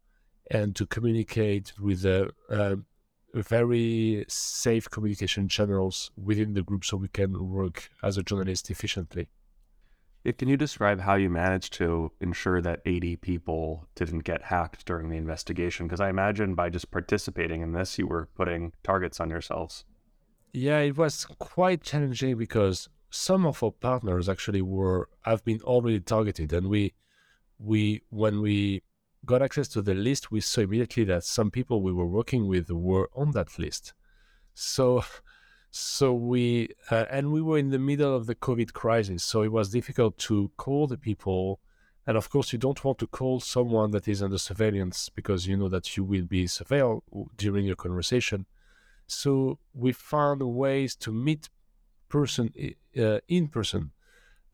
and 0.50 0.74
to 0.76 0.86
communicate 0.86 1.72
with 1.80 2.02
the 2.02 2.30
uh, 2.50 2.76
very 3.34 4.24
safe 4.28 4.90
communication 4.90 5.48
channels 5.48 6.10
within 6.16 6.54
the 6.54 6.62
group 6.62 6.84
so 6.84 6.96
we 6.96 7.08
can 7.08 7.50
work 7.50 7.90
as 8.02 8.16
a 8.16 8.22
journalist 8.22 8.70
efficiently. 8.70 9.28
Can 10.36 10.48
you 10.48 10.56
describe 10.56 11.00
how 11.00 11.14
you 11.14 11.30
managed 11.30 11.72
to 11.74 12.12
ensure 12.20 12.60
that 12.60 12.80
80 12.84 13.16
people 13.16 13.88
didn't 13.94 14.24
get 14.24 14.42
hacked 14.42 14.84
during 14.84 15.08
the 15.08 15.16
investigation? 15.16 15.86
Because 15.86 16.00
I 16.00 16.10
imagine 16.10 16.54
by 16.54 16.68
just 16.68 16.90
participating 16.90 17.62
in 17.62 17.72
this, 17.72 17.98
you 17.98 18.06
were 18.06 18.28
putting 18.34 18.72
targets 18.82 19.20
on 19.20 19.30
yourselves. 19.30 19.84
Yeah, 20.52 20.80
it 20.80 20.98
was 20.98 21.24
quite 21.24 21.82
challenging 21.82 22.36
because 22.36 22.88
some 23.10 23.46
of 23.46 23.62
our 23.62 23.70
partners 23.70 24.28
actually 24.28 24.60
were 24.60 25.08
have 25.22 25.44
been 25.44 25.60
already 25.62 26.00
targeted, 26.00 26.52
and 26.52 26.68
we 26.68 26.92
we 27.58 28.02
when 28.10 28.40
we 28.40 28.82
got 29.24 29.42
access 29.42 29.68
to 29.68 29.82
the 29.82 29.94
list, 29.94 30.30
we 30.30 30.40
saw 30.40 30.62
immediately 30.62 31.04
that 31.04 31.24
some 31.24 31.50
people 31.50 31.82
we 31.82 31.92
were 31.92 32.06
working 32.06 32.46
with 32.46 32.70
were 32.70 33.10
on 33.14 33.32
that 33.32 33.58
list. 33.58 33.92
So, 34.54 35.04
so 35.70 36.12
we 36.14 36.70
uh, 36.90 37.04
and 37.10 37.32
we 37.32 37.42
were 37.42 37.58
in 37.58 37.70
the 37.70 37.78
middle 37.78 38.14
of 38.14 38.26
the 38.26 38.34
COVID 38.34 38.72
crisis, 38.72 39.22
so 39.22 39.42
it 39.42 39.52
was 39.52 39.70
difficult 39.70 40.18
to 40.18 40.50
call 40.56 40.86
the 40.86 40.96
people. 40.98 41.60
And 42.06 42.16
of 42.16 42.30
course, 42.30 42.54
you 42.54 42.58
don't 42.58 42.82
want 42.82 42.98
to 42.98 43.06
call 43.06 43.38
someone 43.38 43.90
that 43.90 44.08
is 44.08 44.22
under 44.22 44.38
surveillance 44.38 45.10
because 45.10 45.46
you 45.46 45.56
know 45.58 45.68
that 45.68 45.96
you 45.96 46.04
will 46.04 46.24
be 46.24 46.46
surveilled 46.46 47.02
during 47.36 47.66
your 47.66 47.76
conversation. 47.76 48.46
So 49.06 49.58
we 49.74 49.92
found 49.92 50.42
ways 50.42 50.96
to 50.96 51.12
meet 51.12 51.50
person 52.08 52.50
uh, 52.98 53.18
in 53.28 53.48
person, 53.48 53.92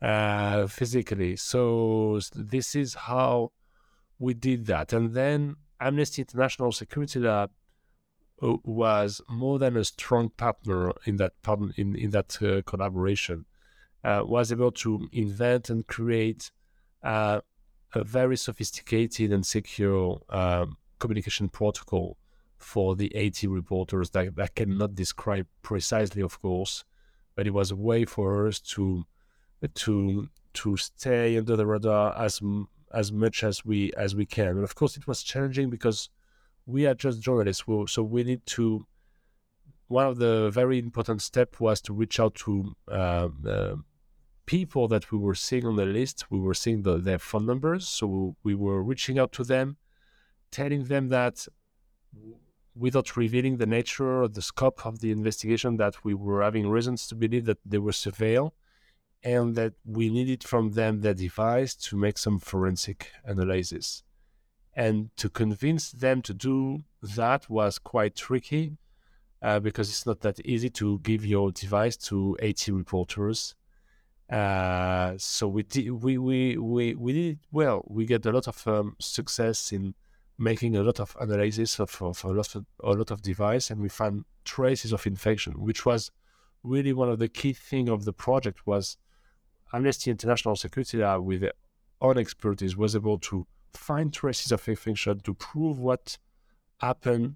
uh, 0.05 0.67
physically. 0.67 1.35
So 1.35 2.19
this 2.35 2.75
is 2.75 2.93
how 2.93 3.51
we 4.19 4.35
did 4.35 4.67
that. 4.67 4.93
And 4.93 5.13
then 5.13 5.55
Amnesty 5.79 6.21
International 6.21 6.71
Security 6.71 7.19
Lab 7.19 7.49
uh, 8.41 8.57
was 8.63 9.19
more 9.27 9.57
than 9.57 9.75
a 9.75 9.83
strong 9.83 10.29
partner 10.29 10.93
in 11.05 11.17
that 11.17 11.33
in, 11.75 11.95
in 11.95 12.11
that 12.11 12.37
uh, 12.41 12.61
collaboration, 12.67 13.45
uh, 14.03 14.21
was 14.23 14.51
able 14.51 14.71
to 14.71 15.09
invent 15.11 15.71
and 15.71 15.87
create 15.87 16.51
uh, 17.01 17.41
a 17.95 18.03
very 18.03 18.37
sophisticated 18.37 19.31
and 19.31 19.43
secure 19.43 20.21
um, 20.29 20.77
communication 20.99 21.49
protocol 21.49 22.17
for 22.57 22.95
the 22.95 23.11
80 23.15 23.47
reporters 23.47 24.11
that, 24.11 24.35
that 24.35 24.53
cannot 24.53 24.93
describe 24.93 25.47
precisely, 25.63 26.21
of 26.21 26.39
course, 26.41 26.83
but 27.35 27.47
it 27.47 27.53
was 27.53 27.71
a 27.71 27.75
way 27.75 28.05
for 28.05 28.47
us 28.47 28.59
to 28.59 29.05
to 29.73 30.29
to 30.53 30.77
stay 30.77 31.37
under 31.37 31.55
the 31.55 31.65
radar 31.65 32.17
as 32.17 32.41
as 32.93 33.11
much 33.11 33.43
as 33.43 33.65
we 33.65 33.91
as 33.93 34.15
we 34.15 34.25
can. 34.25 34.47
And 34.47 34.63
of 34.63 34.75
course, 34.75 34.97
it 34.97 35.07
was 35.07 35.21
challenging 35.21 35.69
because 35.69 36.09
we 36.65 36.87
are 36.87 36.95
just 36.95 37.21
journalists, 37.21 37.63
so 37.87 38.03
we 38.03 38.23
need 38.23 38.45
to. 38.47 38.85
One 39.87 40.07
of 40.07 40.17
the 40.17 40.49
very 40.49 40.79
important 40.79 41.21
steps 41.21 41.59
was 41.59 41.79
to 41.81 41.93
reach 41.93 42.19
out 42.19 42.33
to 42.45 42.75
uh, 42.89 43.29
uh, 43.47 43.75
people 44.47 44.87
that 44.87 45.11
we 45.11 45.19
were 45.19 45.35
seeing 45.35 45.65
on 45.65 45.75
the 45.75 45.85
list. 45.85 46.25
We 46.31 46.39
were 46.39 46.55
seeing 46.55 46.81
the, 46.81 46.97
their 46.97 47.19
phone 47.19 47.45
numbers, 47.45 47.87
so 47.87 48.35
we 48.43 48.55
were 48.55 48.81
reaching 48.81 49.19
out 49.19 49.31
to 49.33 49.43
them, 49.43 49.77
telling 50.49 50.85
them 50.85 51.09
that 51.09 51.47
without 52.75 53.15
revealing 53.15 53.57
the 53.57 53.67
nature 53.67 54.23
or 54.23 54.27
the 54.27 54.41
scope 54.41 54.87
of 54.87 55.01
the 55.01 55.11
investigation, 55.11 55.77
that 55.77 56.03
we 56.03 56.15
were 56.15 56.41
having 56.41 56.67
reasons 56.67 57.07
to 57.07 57.15
believe 57.15 57.45
that 57.45 57.59
they 57.63 57.77
were 57.77 57.91
surveilled 57.91 58.51
and 59.25 59.55
that 59.55 59.73
we 59.83 60.07
needed 60.09 60.43
from 60.43 60.73
them 60.73 61.01
their 61.01 61.15
device 61.15 61.73
to 61.73 61.97
make 61.97 62.17
some 62.17 62.39
forensic 62.39 63.11
analysis. 63.25 64.03
And 64.75 65.09
to 65.17 65.29
convince 65.29 65.91
them 65.91 66.21
to 66.21 66.33
do 66.33 66.83
that 67.01 67.49
was 67.49 67.79
quite 67.79 68.15
tricky 68.15 68.77
uh, 69.41 69.59
because 69.59 69.89
it's 69.89 70.05
not 70.05 70.21
that 70.21 70.39
easy 70.45 70.69
to 70.69 70.99
give 70.99 71.25
your 71.25 71.51
device 71.51 71.97
to 71.97 72.37
80 72.39 72.73
reporters. 72.73 73.55
Uh, 74.29 75.13
so 75.17 75.47
we 75.47 75.63
did, 75.63 75.89
we, 75.89 76.19
we, 76.19 76.57
we, 76.57 76.93
we 76.93 77.13
did 77.13 77.39
well. 77.51 77.83
We 77.87 78.05
get 78.05 78.25
a 78.27 78.31
lot 78.31 78.47
of 78.47 78.67
um, 78.67 78.95
success 78.99 79.71
in 79.71 79.95
making 80.37 80.75
a 80.75 80.83
lot 80.83 80.99
of 80.99 81.17
analysis 81.19 81.79
of, 81.79 81.99
of, 82.01 82.23
a, 82.23 82.27
lot 82.27 82.53
of 82.55 82.65
a 82.83 82.91
lot 82.91 83.09
of 83.09 83.21
device, 83.23 83.71
and 83.71 83.81
we 83.81 83.89
found 83.89 84.25
traces 84.43 84.91
of 84.93 85.07
infection, 85.07 85.53
which 85.53 85.85
was 85.85 86.11
really 86.61 86.93
one 86.93 87.09
of 87.09 87.17
the 87.17 87.29
key 87.29 87.53
thing 87.53 87.89
of 87.89 88.05
the 88.05 88.13
project 88.13 88.67
was 88.67 88.97
Amnesty 89.75 90.09
International 90.09 90.55
Security 90.55 90.97
Lab, 90.97 91.21
with 91.21 91.41
their 91.41 91.53
own 91.99 92.17
expertise, 92.17 92.77
was 92.77 92.95
able 92.95 93.19
to 93.19 93.45
find 93.73 94.13
traces 94.13 94.51
of 94.51 94.67
infection 94.69 95.19
to 95.19 95.33
prove 95.33 95.77
what 95.79 96.17
happened 96.77 97.35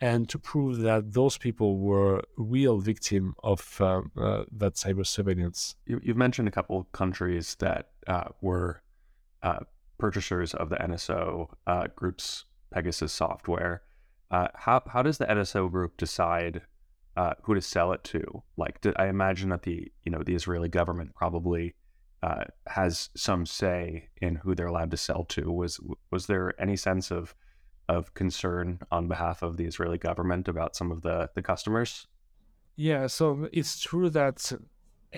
and 0.00 0.28
to 0.28 0.38
prove 0.38 0.78
that 0.78 1.12
those 1.12 1.38
people 1.38 1.78
were 1.78 2.22
real 2.36 2.78
victim 2.78 3.34
of 3.42 3.80
uh, 3.80 4.02
uh, 4.18 4.44
that 4.52 4.74
cyber 4.74 5.06
surveillance. 5.06 5.76
You, 5.86 6.00
have 6.06 6.16
mentioned 6.16 6.48
a 6.48 6.50
couple 6.50 6.78
of 6.78 6.92
countries 6.92 7.56
that 7.60 7.90
uh, 8.06 8.28
were 8.40 8.82
uh, 9.42 9.60
purchasers 9.98 10.54
of 10.54 10.68
the 10.70 10.76
NSO 10.76 11.48
uh, 11.66 11.86
group's 11.96 12.44
Pegasus 12.70 13.12
software. 13.12 13.82
Uh, 14.30 14.48
how 14.54 14.82
how 14.86 15.02
does 15.02 15.18
the 15.18 15.26
NSO 15.26 15.70
group 15.70 15.96
decide 15.96 16.62
uh, 17.20 17.34
who 17.42 17.54
to 17.54 17.60
sell 17.60 17.92
it 17.92 18.02
to? 18.02 18.22
Like, 18.56 18.74
I 18.96 19.06
imagine 19.08 19.50
that 19.50 19.64
the 19.68 19.92
you 20.04 20.10
know 20.12 20.22
the 20.22 20.34
Israeli 20.34 20.70
government 20.70 21.14
probably 21.14 21.74
uh, 22.22 22.44
has 22.66 23.10
some 23.14 23.44
say 23.44 24.08
in 24.22 24.36
who 24.36 24.54
they're 24.54 24.72
allowed 24.74 24.92
to 24.92 24.96
sell 24.96 25.24
to. 25.34 25.42
Was 25.52 25.72
was 26.10 26.22
there 26.30 26.46
any 26.66 26.76
sense 26.76 27.10
of 27.10 27.34
of 27.90 28.14
concern 28.14 28.78
on 28.90 29.08
behalf 29.14 29.42
of 29.42 29.58
the 29.58 29.66
Israeli 29.66 29.98
government 29.98 30.48
about 30.48 30.74
some 30.74 30.90
of 30.90 31.02
the 31.02 31.28
the 31.34 31.42
customers? 31.42 32.06
Yeah, 32.76 33.06
so 33.08 33.48
it's 33.52 33.74
true 33.80 34.08
that 34.20 34.38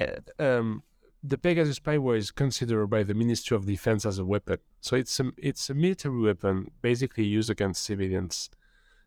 uh, 0.00 0.42
um, 0.48 0.82
the 1.22 1.38
Pegasus 1.38 1.78
spyware 1.78 2.18
is 2.18 2.32
considered 2.32 2.88
by 2.88 3.04
the 3.04 3.14
Ministry 3.14 3.56
of 3.56 3.64
Defense 3.64 4.04
as 4.04 4.18
a 4.18 4.24
weapon. 4.24 4.58
So 4.80 4.96
it's 4.96 5.20
a 5.20 5.26
it's 5.36 5.70
a 5.70 5.74
military 5.74 6.20
weapon, 6.20 6.72
basically 6.88 7.26
used 7.38 7.50
against 7.50 7.84
civilians. 7.84 8.50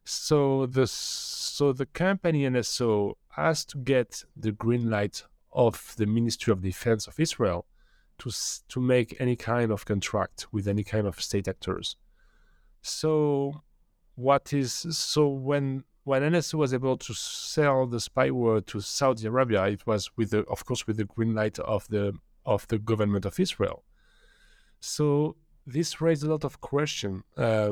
So 0.05 0.67
the 0.67 0.85
so 0.85 1.73
the 1.73 1.87
company 1.87 2.43
NSO 2.43 3.15
has 3.29 3.65
to 3.65 3.77
get 3.79 4.23
the 4.37 4.51
green 4.51 4.89
light 4.89 5.23
of 5.51 5.95
the 5.97 6.05
Ministry 6.05 6.51
of 6.51 6.61
Defense 6.61 7.07
of 7.07 7.19
Israel 7.19 7.65
to 8.19 8.31
to 8.69 8.79
make 8.79 9.19
any 9.19 9.35
kind 9.35 9.71
of 9.71 9.85
contract 9.85 10.47
with 10.51 10.67
any 10.67 10.83
kind 10.83 11.07
of 11.07 11.19
state 11.19 11.47
actors. 11.47 11.95
So 12.83 13.63
what 14.13 14.53
is 14.53 14.73
so 14.73 15.27
when 15.27 15.83
when 16.03 16.21
NSO 16.21 16.53
was 16.53 16.71
able 16.71 16.97
to 16.97 17.13
sell 17.15 17.87
the 17.87 17.97
spyware 17.97 18.63
to 18.67 18.79
Saudi 18.81 19.25
Arabia, 19.25 19.65
it 19.65 19.87
was 19.87 20.11
with 20.15 20.29
the 20.29 20.41
of 20.43 20.65
course 20.65 20.85
with 20.85 20.97
the 20.97 21.05
green 21.05 21.33
light 21.33 21.57
of 21.57 21.87
the 21.87 22.13
of 22.45 22.67
the 22.67 22.77
government 22.77 23.25
of 23.25 23.39
Israel. 23.39 23.83
So 24.79 25.35
this 25.65 25.99
raised 25.99 26.23
a 26.23 26.29
lot 26.29 26.43
of 26.43 26.61
question. 26.61 27.23
Uh, 27.35 27.71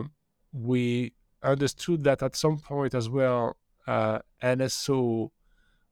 we 0.52 1.14
understood 1.44 2.04
that 2.04 2.24
at 2.24 2.36
some 2.36 2.60
point 2.60 2.94
as 2.94 3.10
well, 3.10 3.58
uh, 3.88 4.20
NSO 4.42 5.32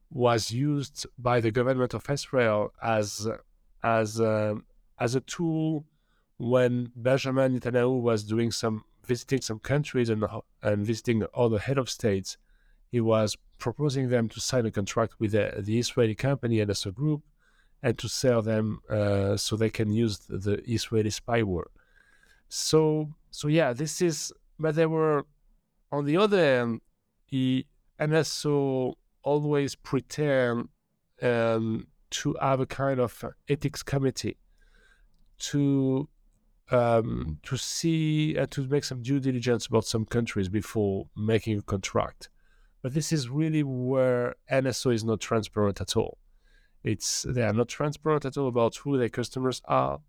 was 0.10 0.51
used 0.51 1.05
by 1.17 1.39
the 1.39 1.51
government 1.51 1.93
of 1.93 2.10
Israel 2.10 2.74
as 2.81 3.27
as 3.84 4.20
um, 4.20 4.65
as 5.00 5.15
a 5.15 5.22
tool 5.22 5.86
when 6.38 6.91
Benjamin 6.96 7.60
Netanyahu 7.60 8.01
was 8.01 8.24
doing 8.24 8.51
some 8.51 8.84
visiting 9.05 9.41
some 9.41 9.60
countries 9.60 10.10
and 10.10 10.24
and 10.62 10.86
visiting 10.86 11.25
other 11.34 11.60
head 11.60 11.77
of 11.77 11.89
states. 11.89 12.38
He 12.91 13.00
was 13.00 13.38
proposing 13.58 14.10
them 14.10 14.27
to 14.29 14.41
sign 14.41 14.65
a 14.65 14.72
contract 14.72 15.13
with 15.20 15.31
the, 15.31 15.53
the 15.60 15.79
Israeli 15.79 16.15
company 16.15 16.58
NSO 16.58 16.93
Group 16.93 17.22
and 17.81 17.98
to 17.98 18.10
sell 18.10 18.41
them 18.41 18.81
uh, 18.89 19.38
so 19.38 19.55
they 19.55 19.70
can 19.70 19.91
use 19.91 20.17
the, 20.20 20.38
the 20.38 20.72
Israeli 20.72 21.10
spyware. 21.10 21.70
So 22.50 23.13
so 23.31 23.48
yeah, 23.48 23.74
this 23.74 24.01
is. 24.01 24.34
But 24.60 24.75
there 24.75 24.89
were 24.89 25.25
on 25.91 26.05
the 26.05 26.17
other 26.17 26.38
hand, 26.38 26.81
he 27.25 27.67
NSO 28.00 28.95
always 29.24 29.75
pretend 29.75 30.69
um, 31.21 31.88
to 32.10 32.36
have 32.41 32.60
a 32.60 32.65
kind 32.65 33.00
of 33.00 33.24
ethics 33.48 33.83
committee 33.83 34.38
to 35.38 36.07
um, 36.71 37.39
to 37.43 37.57
see 37.57 38.36
and 38.36 38.43
uh, 38.43 38.48
to 38.51 38.67
make 38.67 38.83
some 38.83 39.01
due 39.01 39.19
diligence 39.19 39.65
about 39.67 39.86
some 39.86 40.05
countries 40.05 40.50
before 40.50 41.07
making 41.15 41.57
a 41.57 41.62
contract. 41.62 42.29
But 42.81 42.93
this 42.93 43.12
is 43.12 43.29
really 43.29 43.63
where 43.63 44.36
NSO 44.51 44.93
is 44.93 45.03
not 45.03 45.19
transparent 45.19 45.81
at 45.81 45.95
all. 45.95 46.17
It's 46.83 47.25
they 47.27 47.43
are 47.43 47.53
not 47.53 47.67
transparent 47.67 48.25
at 48.25 48.38
all 48.38 48.48
about 48.48 48.75
who 48.77 48.98
their 48.98 49.10
customers 49.10 49.62
are. 49.65 50.00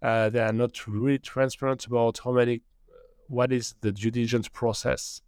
Uh, 0.00 0.30
they 0.30 0.40
are 0.40 0.52
not 0.52 0.86
really 0.86 1.18
transparent 1.18 1.86
about 1.86 2.20
how 2.24 2.32
many, 2.32 2.62
what 3.28 3.52
is 3.52 3.74
the 3.80 3.92
due 3.92 4.10
diligence 4.10 4.48
process, 4.48 5.22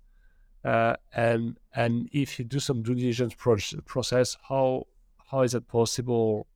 uh, 0.64 0.94
and 1.14 1.58
and 1.74 2.08
if 2.12 2.38
you 2.38 2.44
do 2.44 2.60
some 2.60 2.82
due 2.82 2.94
diligence 2.94 3.34
pro- 3.34 3.56
process, 3.84 4.36
how 4.48 4.86
how 5.30 5.42
is 5.42 5.54
it 5.54 5.68
possible 5.68 6.46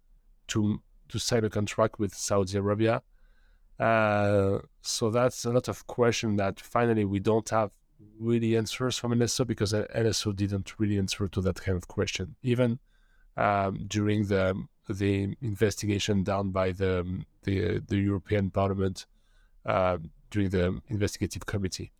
to 0.48 0.80
to 1.08 1.18
sign 1.18 1.44
a 1.44 1.50
contract 1.50 1.98
with 1.98 2.14
Saudi 2.14 2.58
Arabia? 2.58 3.02
Uh, 3.78 4.58
so 4.80 5.10
that's 5.10 5.44
a 5.44 5.50
lot 5.50 5.68
of 5.68 5.86
question 5.86 6.36
that 6.36 6.60
finally 6.60 7.04
we 7.04 7.18
don't 7.18 7.48
have 7.50 7.70
really 8.18 8.56
answers 8.56 8.96
from 8.96 9.12
NSO 9.12 9.46
because 9.46 9.72
NSO 9.72 10.34
didn't 10.34 10.78
really 10.78 10.98
answer 10.98 11.28
to 11.28 11.40
that 11.40 11.60
kind 11.62 11.76
of 11.76 11.88
question, 11.88 12.36
even 12.42 12.78
um, 13.36 13.84
during 13.88 14.26
the 14.26 14.66
the 14.88 15.36
investigation 15.40 16.22
done 16.22 16.50
by 16.50 16.72
the 16.72 17.24
the, 17.44 17.80
the 17.86 17.96
European 17.96 18.50
Parliament 18.50 19.06
uh, 19.66 19.98
during 20.32 20.48
the 20.48 20.80
investigative 20.88 21.46
committee. 21.46 21.92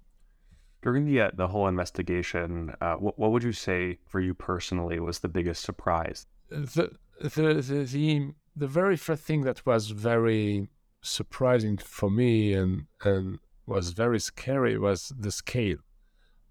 During 0.83 1.05
the 1.05 1.21
uh, 1.21 1.31
the 1.33 1.49
whole 1.49 1.68
investigation, 1.68 2.75
uh, 2.81 2.95
what 2.95 3.16
what 3.18 3.31
would 3.31 3.45
you 3.45 3.53
say 3.53 3.99
for 4.11 4.18
you 4.21 4.35
personally 4.35 4.99
was 4.99 5.21
the 5.21 5.29
biggest 5.29 5.62
surprise? 5.62 6.27
The 6.49 6.90
the 7.21 7.29
the 7.62 7.85
the, 7.85 8.35
the 8.57 8.66
very 8.66 8.97
first 8.97 9.23
thing 9.23 9.42
that 9.42 9.64
was 9.64 9.90
very 9.90 10.68
surprising 11.03 11.77
for 11.77 12.11
me 12.11 12.53
and 12.55 12.87
and 13.05 13.38
was 13.66 13.90
very 13.90 14.18
scary 14.18 14.77
was 14.77 15.12
the 15.16 15.31
scale 15.31 15.79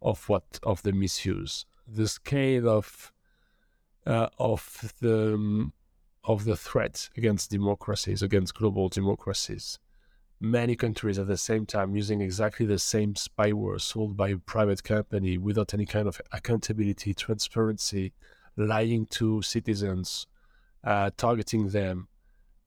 of 0.02 0.30
what 0.30 0.60
of 0.64 0.82
the 0.84 0.94
misuse, 0.94 1.66
the 1.86 2.08
scale 2.08 2.70
of 2.70 3.12
uh, 4.06 4.30
of 4.40 4.94
the 5.02 5.34
um, 5.34 5.74
of 6.24 6.46
the 6.46 6.56
threat 6.56 7.10
against 7.18 7.52
democracies, 7.52 8.22
against 8.22 8.56
global 8.56 8.88
democracies. 8.88 9.80
Many 10.44 10.76
countries 10.76 11.20
at 11.20 11.28
the 11.28 11.38
same 11.38 11.68
time 11.68 11.96
using 11.96 12.20
exactly 12.20 12.66
the 12.66 12.80
same 12.80 13.14
spyware 13.14 13.80
sold 13.80 14.18
by 14.18 14.30
a 14.30 14.38
private 14.38 14.84
company 14.84 15.38
without 15.38 15.72
any 15.72 15.86
kind 15.86 16.08
of 16.08 16.20
accountability, 16.32 17.14
transparency, 17.14 18.14
lying 18.58 19.06
to 19.12 19.44
citizens, 19.44 20.26
uh, 20.84 21.12
targeting 21.16 21.70
them, 21.70 22.08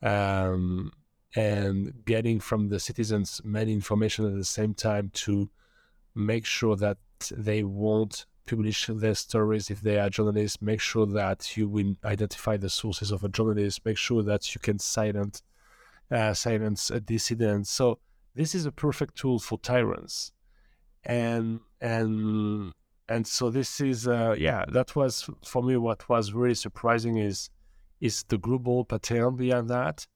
um, 0.02 0.92
and 1.34 2.04
getting 2.04 2.38
from 2.38 2.68
the 2.68 2.78
citizens 2.78 3.40
many 3.42 3.72
information 3.72 4.24
at 4.24 4.36
the 4.36 4.44
same 4.44 4.72
time 4.72 5.10
to 5.12 5.50
make 6.14 6.46
sure 6.46 6.76
that 6.76 6.98
they 7.36 7.64
won't 7.64 8.26
publish 8.46 8.86
their 8.86 9.16
stories 9.16 9.68
if 9.68 9.80
they 9.80 9.98
are 9.98 10.10
journalists, 10.10 10.62
make 10.62 10.80
sure 10.80 11.06
that 11.06 11.56
you 11.56 11.68
will 11.68 11.96
identify 12.04 12.56
the 12.56 12.70
sources 12.70 13.10
of 13.10 13.24
a 13.24 13.28
journalist, 13.28 13.84
make 13.84 13.98
sure 13.98 14.22
that 14.22 14.54
you 14.54 14.60
can 14.60 14.78
silence 14.78 15.42
uh, 16.10 16.34
silence 16.34 16.90
a 16.90 17.00
dissident. 17.00 17.66
So 17.66 17.98
this 18.34 18.54
is 18.54 18.66
a 18.66 18.72
perfect 18.72 19.16
tool 19.16 19.38
for 19.38 19.58
tyrants, 19.58 20.32
and 21.04 21.60
and 21.80 22.72
and 23.08 23.26
so 23.26 23.50
this 23.50 23.80
is 23.80 24.08
uh, 24.08 24.34
yeah 24.38 24.64
that 24.68 24.96
was 24.96 25.28
for 25.44 25.62
me 25.62 25.76
what 25.76 26.08
was 26.08 26.32
really 26.32 26.54
surprising 26.54 27.18
is 27.18 27.50
is 28.00 28.24
the 28.24 28.38
global 28.38 28.84
pattern 28.84 29.36
behind 29.36 29.68
that, 29.70 30.06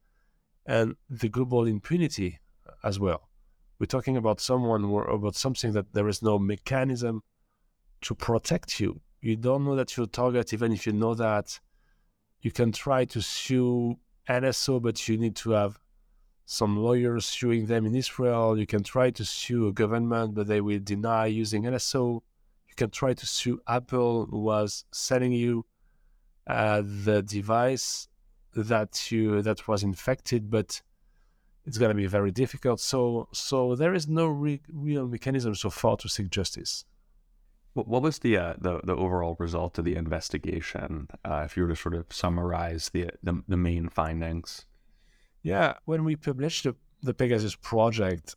and 0.67 0.97
the 1.09 1.29
global 1.29 1.67
impunity 1.67 2.39
as 2.85 2.99
well. 2.99 3.29
We're 3.79 3.87
talking 3.87 4.17
about 4.17 4.41
someone 4.41 4.85
or 4.85 5.05
about 5.05 5.37
something 5.37 5.73
that 5.73 5.95
there 5.95 6.09
is 6.09 6.23
no 6.23 6.39
mechanism 6.39 7.23
to 8.03 8.15
protect 8.15 8.81
you. 8.81 9.01
You 9.21 9.37
don't 9.37 9.65
know 9.65 9.77
that 9.77 9.97
you're 9.97 10.05
a 10.05 10.09
target, 10.09 10.53
even 10.53 10.73
if 10.73 10.87
you 10.87 10.93
know 10.93 11.15
that. 11.15 11.61
You 12.41 12.53
can 12.53 12.71
try 12.71 13.05
to 13.07 13.21
sue 13.21 13.99
NSO, 14.29 14.81
but 14.81 15.09
you 15.09 15.17
need 15.17 15.37
to 15.37 15.51
have 15.51 15.81
some 16.45 16.77
lawyers 16.77 17.27
suing 17.27 17.67
them 17.67 17.87
in 17.87 17.95
Israel. 17.95 18.59
You 18.59 18.67
can 18.67 18.83
try 18.83 19.11
to 19.11 19.25
sue 19.25 19.69
a 19.69 19.73
government, 19.73 20.35
but 20.35 20.47
they 20.47 20.61
will 20.61 20.81
deny 20.83 21.27
using 21.27 21.65
NSO. 21.65 22.23
You 22.69 22.75
can 22.77 22.91
try 22.91 23.15
to 23.15 23.27
sue 23.27 23.61
Apple, 23.67 24.27
who 24.27 24.41
was 24.41 24.85
selling 24.93 25.33
you 25.33 25.67
uh, 26.47 26.83
the 26.85 27.23
device 27.23 28.09
that 28.55 29.13
you 29.13 29.43
that 29.43 29.69
was 29.69 29.83
infected, 29.83 30.51
but 30.51 30.81
it's 31.67 31.77
going 31.77 31.91
to 31.91 31.95
be 31.95 32.07
very 32.07 32.31
difficult. 32.31 32.81
So, 32.81 33.29
so 33.33 33.75
there 33.75 33.93
is 33.93 34.09
no 34.09 34.27
re- 34.27 34.63
real 34.73 35.07
mechanism 35.07 35.55
so 35.55 35.69
far 35.69 35.99
to 35.99 36.09
seek 36.09 36.31
justice. 36.31 36.87
What 37.75 38.03
was 38.03 38.19
the 38.19 38.37
uh, 38.37 38.55
the 38.59 38.81
the 38.83 38.97
overall 38.97 39.37
result 39.39 39.79
of 39.79 39.85
the 39.85 39.95
investigation? 39.95 41.09
Uh, 41.25 41.43
if 41.45 41.57
you 41.57 41.63
were 41.63 41.69
to 41.69 41.77
sort 41.77 41.95
of 41.95 42.07
summarize 42.11 42.89
the, 42.89 43.11
the, 43.23 43.43
the 43.47 43.57
main 43.57 43.89
findings. 43.89 44.67
Yeah, 45.43 45.75
when 45.85 46.05
we 46.05 46.17
published 46.17 46.65
the, 46.65 46.75
the 47.03 47.15
Pegasus 47.15 47.55
project, 47.55 48.35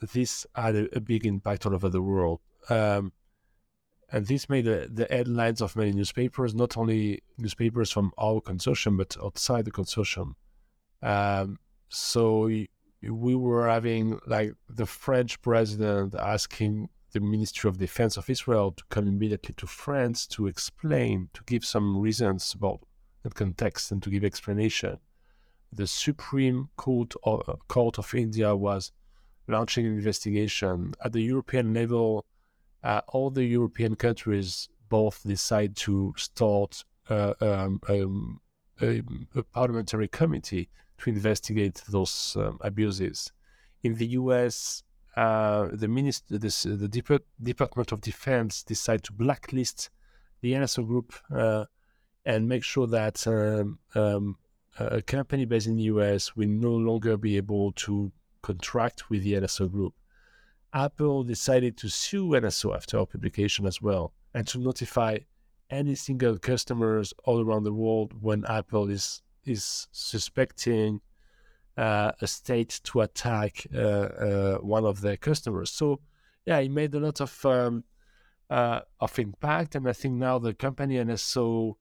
this 0.00 0.46
had 0.54 0.74
a, 0.74 0.96
a 0.96 1.00
big 1.00 1.24
impact 1.24 1.64
all 1.64 1.74
over 1.74 1.88
the 1.88 2.02
world, 2.02 2.40
um, 2.68 3.12
and 4.10 4.26
this 4.26 4.48
made 4.48 4.64
the, 4.64 4.88
the 4.92 5.06
headlines 5.10 5.60
of 5.60 5.76
many 5.76 5.92
newspapers, 5.92 6.54
not 6.54 6.76
only 6.76 7.22
newspapers 7.38 7.92
from 7.92 8.12
our 8.18 8.40
consortium 8.40 8.96
but 8.96 9.16
outside 9.22 9.64
the 9.64 9.70
consortium. 9.70 10.34
Um, 11.02 11.58
so 11.88 12.44
we, 12.46 12.68
we 13.02 13.34
were 13.36 13.68
having 13.68 14.18
like 14.26 14.54
the 14.68 14.86
French 14.86 15.40
president 15.42 16.14
asking 16.14 16.88
the 17.16 17.26
Ministry 17.26 17.68
of 17.68 17.78
Defense 17.78 18.18
of 18.18 18.28
Israel 18.28 18.72
to 18.72 18.84
come 18.90 19.08
immediately 19.08 19.54
to 19.56 19.66
France 19.66 20.26
to 20.28 20.46
explain, 20.46 21.30
to 21.32 21.42
give 21.44 21.64
some 21.64 21.98
reasons 21.98 22.52
about 22.52 22.80
the 23.22 23.30
context 23.30 23.90
and 23.90 24.02
to 24.02 24.10
give 24.10 24.22
explanation. 24.22 24.98
The 25.72 25.86
Supreme 25.86 26.68
Court 26.76 27.14
of, 27.24 27.42
uh, 27.48 27.56
Court 27.68 27.98
of 27.98 28.14
India 28.14 28.54
was 28.54 28.92
launching 29.48 29.86
an 29.86 29.92
investigation 29.92 30.94
at 31.02 31.12
the 31.12 31.22
European 31.22 31.72
level. 31.72 32.24
Uh, 32.84 33.00
all 33.08 33.30
the 33.30 33.44
European 33.44 33.96
countries 33.96 34.68
both 34.88 35.22
decide 35.26 35.74
to 35.76 36.12
start 36.16 36.84
uh, 37.08 37.32
um, 37.40 37.80
um, 37.88 38.40
a, 38.82 39.02
a, 39.34 39.42
parliamentary 39.42 40.08
committee 40.08 40.68
to 40.98 41.10
investigate 41.10 41.82
those 41.88 42.36
um, 42.38 42.58
abuses. 42.60 43.32
In 43.82 43.94
the 43.94 44.06
U.S., 44.20 44.82
uh, 45.16 45.68
the 45.72 45.88
minister, 45.88 46.38
this, 46.38 46.64
the 46.64 46.88
Dep- 46.88 47.24
Department 47.42 47.92
of 47.92 48.00
Defense, 48.00 48.62
decide 48.62 49.02
to 49.04 49.12
blacklist 49.12 49.90
the 50.42 50.52
NSO 50.52 50.86
group 50.86 51.14
uh, 51.34 51.64
and 52.24 52.48
make 52.48 52.62
sure 52.62 52.86
that 52.86 53.26
um, 53.26 53.78
um, 53.94 54.36
a 54.78 55.00
company 55.00 55.44
based 55.44 55.66
in 55.66 55.76
the 55.76 55.84
US 55.84 56.36
will 56.36 56.48
no 56.48 56.72
longer 56.72 57.16
be 57.16 57.36
able 57.36 57.72
to 57.72 58.12
contract 58.42 59.08
with 59.08 59.22
the 59.22 59.34
NSO 59.34 59.70
group. 59.70 59.94
Apple 60.72 61.24
decided 61.24 61.76
to 61.78 61.88
sue 61.88 62.28
NSO 62.28 62.74
after 62.76 62.98
our 62.98 63.06
publication 63.06 63.66
as 63.66 63.80
well 63.80 64.12
and 64.34 64.46
to 64.48 64.58
notify 64.58 65.18
any 65.70 65.94
single 65.94 66.38
customers 66.38 67.14
all 67.24 67.40
around 67.40 67.64
the 67.64 67.72
world 67.72 68.12
when 68.20 68.44
Apple 68.44 68.88
is 68.90 69.22
is 69.44 69.86
suspecting 69.92 71.00
uh, 71.76 72.12
a 72.20 72.26
state 72.26 72.80
to 72.84 73.00
attack 73.02 73.66
uh, 73.74 73.78
uh, 73.78 74.58
one 74.58 74.84
of 74.84 75.00
their 75.00 75.16
customers. 75.16 75.70
So 75.70 76.00
yeah, 76.46 76.58
it 76.58 76.70
made 76.70 76.94
a 76.94 77.00
lot 77.00 77.20
of 77.20 77.44
um, 77.44 77.84
uh, 78.48 78.80
of 79.00 79.18
impact, 79.18 79.74
and 79.74 79.88
I 79.88 79.92
think 79.92 80.14
now 80.14 80.38
the 80.38 80.54
company 80.54 80.96
NSO 80.96 81.74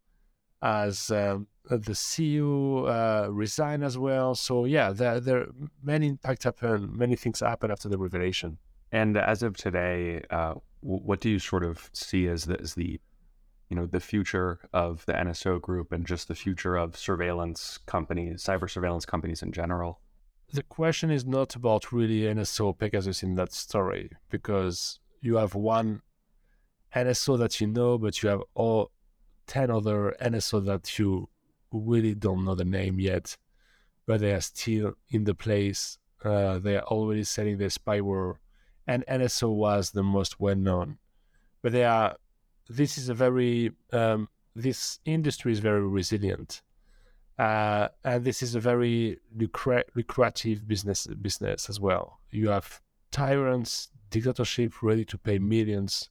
as 0.61 1.11
um, 1.11 1.47
the 1.69 1.93
CEO 1.93 2.87
uh, 2.87 3.31
resigned 3.31 3.83
as 3.83 3.97
well. 3.97 4.35
So 4.35 4.65
yeah, 4.65 4.91
there 4.91 5.19
there 5.19 5.47
many 5.83 6.07
impact 6.07 6.43
happen, 6.43 6.97
many 6.97 7.15
things 7.15 7.39
happen 7.39 7.71
after 7.71 7.89
the 7.89 7.97
revelation. 7.97 8.57
And 8.91 9.17
as 9.17 9.43
of 9.43 9.57
today, 9.57 10.23
uh, 10.29 10.55
what 10.81 11.19
do 11.19 11.29
you 11.29 11.39
sort 11.39 11.63
of 11.63 11.89
see 11.93 12.27
as 12.27 12.45
the, 12.45 12.59
as 12.61 12.75
the 12.75 12.99
you 13.69 13.75
know 13.75 13.85
the 13.85 13.99
future 13.99 14.59
of 14.73 15.05
the 15.05 15.13
NSO 15.13 15.59
group 15.61 15.91
and 15.91 16.05
just 16.05 16.27
the 16.27 16.35
future 16.35 16.75
of 16.75 16.97
surveillance 16.97 17.79
companies, 17.85 18.43
cyber 18.43 18.69
surveillance 18.69 19.05
companies 19.05 19.41
in 19.41 19.51
general? 19.51 20.01
The 20.53 20.63
question 20.63 21.09
is 21.09 21.25
not 21.25 21.55
about 21.55 21.91
really 21.91 22.21
NSO 22.21 22.77
Pegasus 22.77 23.23
in 23.23 23.35
that 23.35 23.51
story 23.51 24.11
because 24.29 24.99
you 25.21 25.37
have 25.37 25.55
one 25.55 26.01
NSO 26.95 27.37
that 27.39 27.59
you 27.59 27.67
know, 27.67 27.97
but 27.97 28.21
you 28.21 28.29
have 28.29 28.41
all 28.53 28.91
10 29.47 29.69
other 29.69 30.15
NSO 30.21 30.63
that 30.65 30.97
you 30.97 31.29
really 31.71 32.15
don't 32.15 32.45
know 32.45 32.55
the 32.55 32.65
name 32.65 32.99
yet, 32.99 33.35
but 34.05 34.21
they 34.21 34.33
are 34.33 34.41
still 34.41 34.93
in 35.09 35.23
the 35.23 35.35
place. 35.35 35.97
Uh, 36.23 36.59
they 36.59 36.77
are 36.77 36.83
already 36.83 37.23
selling 37.23 37.57
their 37.57 37.69
spyware, 37.69 38.35
and 38.87 39.05
NSO 39.07 39.53
was 39.53 39.91
the 39.91 40.03
most 40.03 40.39
well 40.39 40.55
known. 40.55 40.97
But 41.61 41.71
they 41.71 41.83
are. 41.83 42.15
This 42.69 42.97
is 42.97 43.09
a 43.09 43.13
very. 43.13 43.71
Um, 43.91 44.29
this 44.55 44.99
industry 45.05 45.51
is 45.51 45.59
very 45.59 45.85
resilient, 45.85 46.61
uh, 47.37 47.89
and 48.03 48.23
this 48.23 48.41
is 48.41 48.55
a 48.55 48.59
very 48.59 49.19
lucra- 49.37 49.83
lucrative 49.95 50.67
business 50.67 51.07
business 51.07 51.69
as 51.69 51.79
well. 51.79 52.19
You 52.31 52.49
have 52.49 52.81
tyrants, 53.11 53.89
dictatorship 54.09 54.81
ready 54.81 55.05
to 55.05 55.17
pay 55.17 55.39
millions 55.39 56.09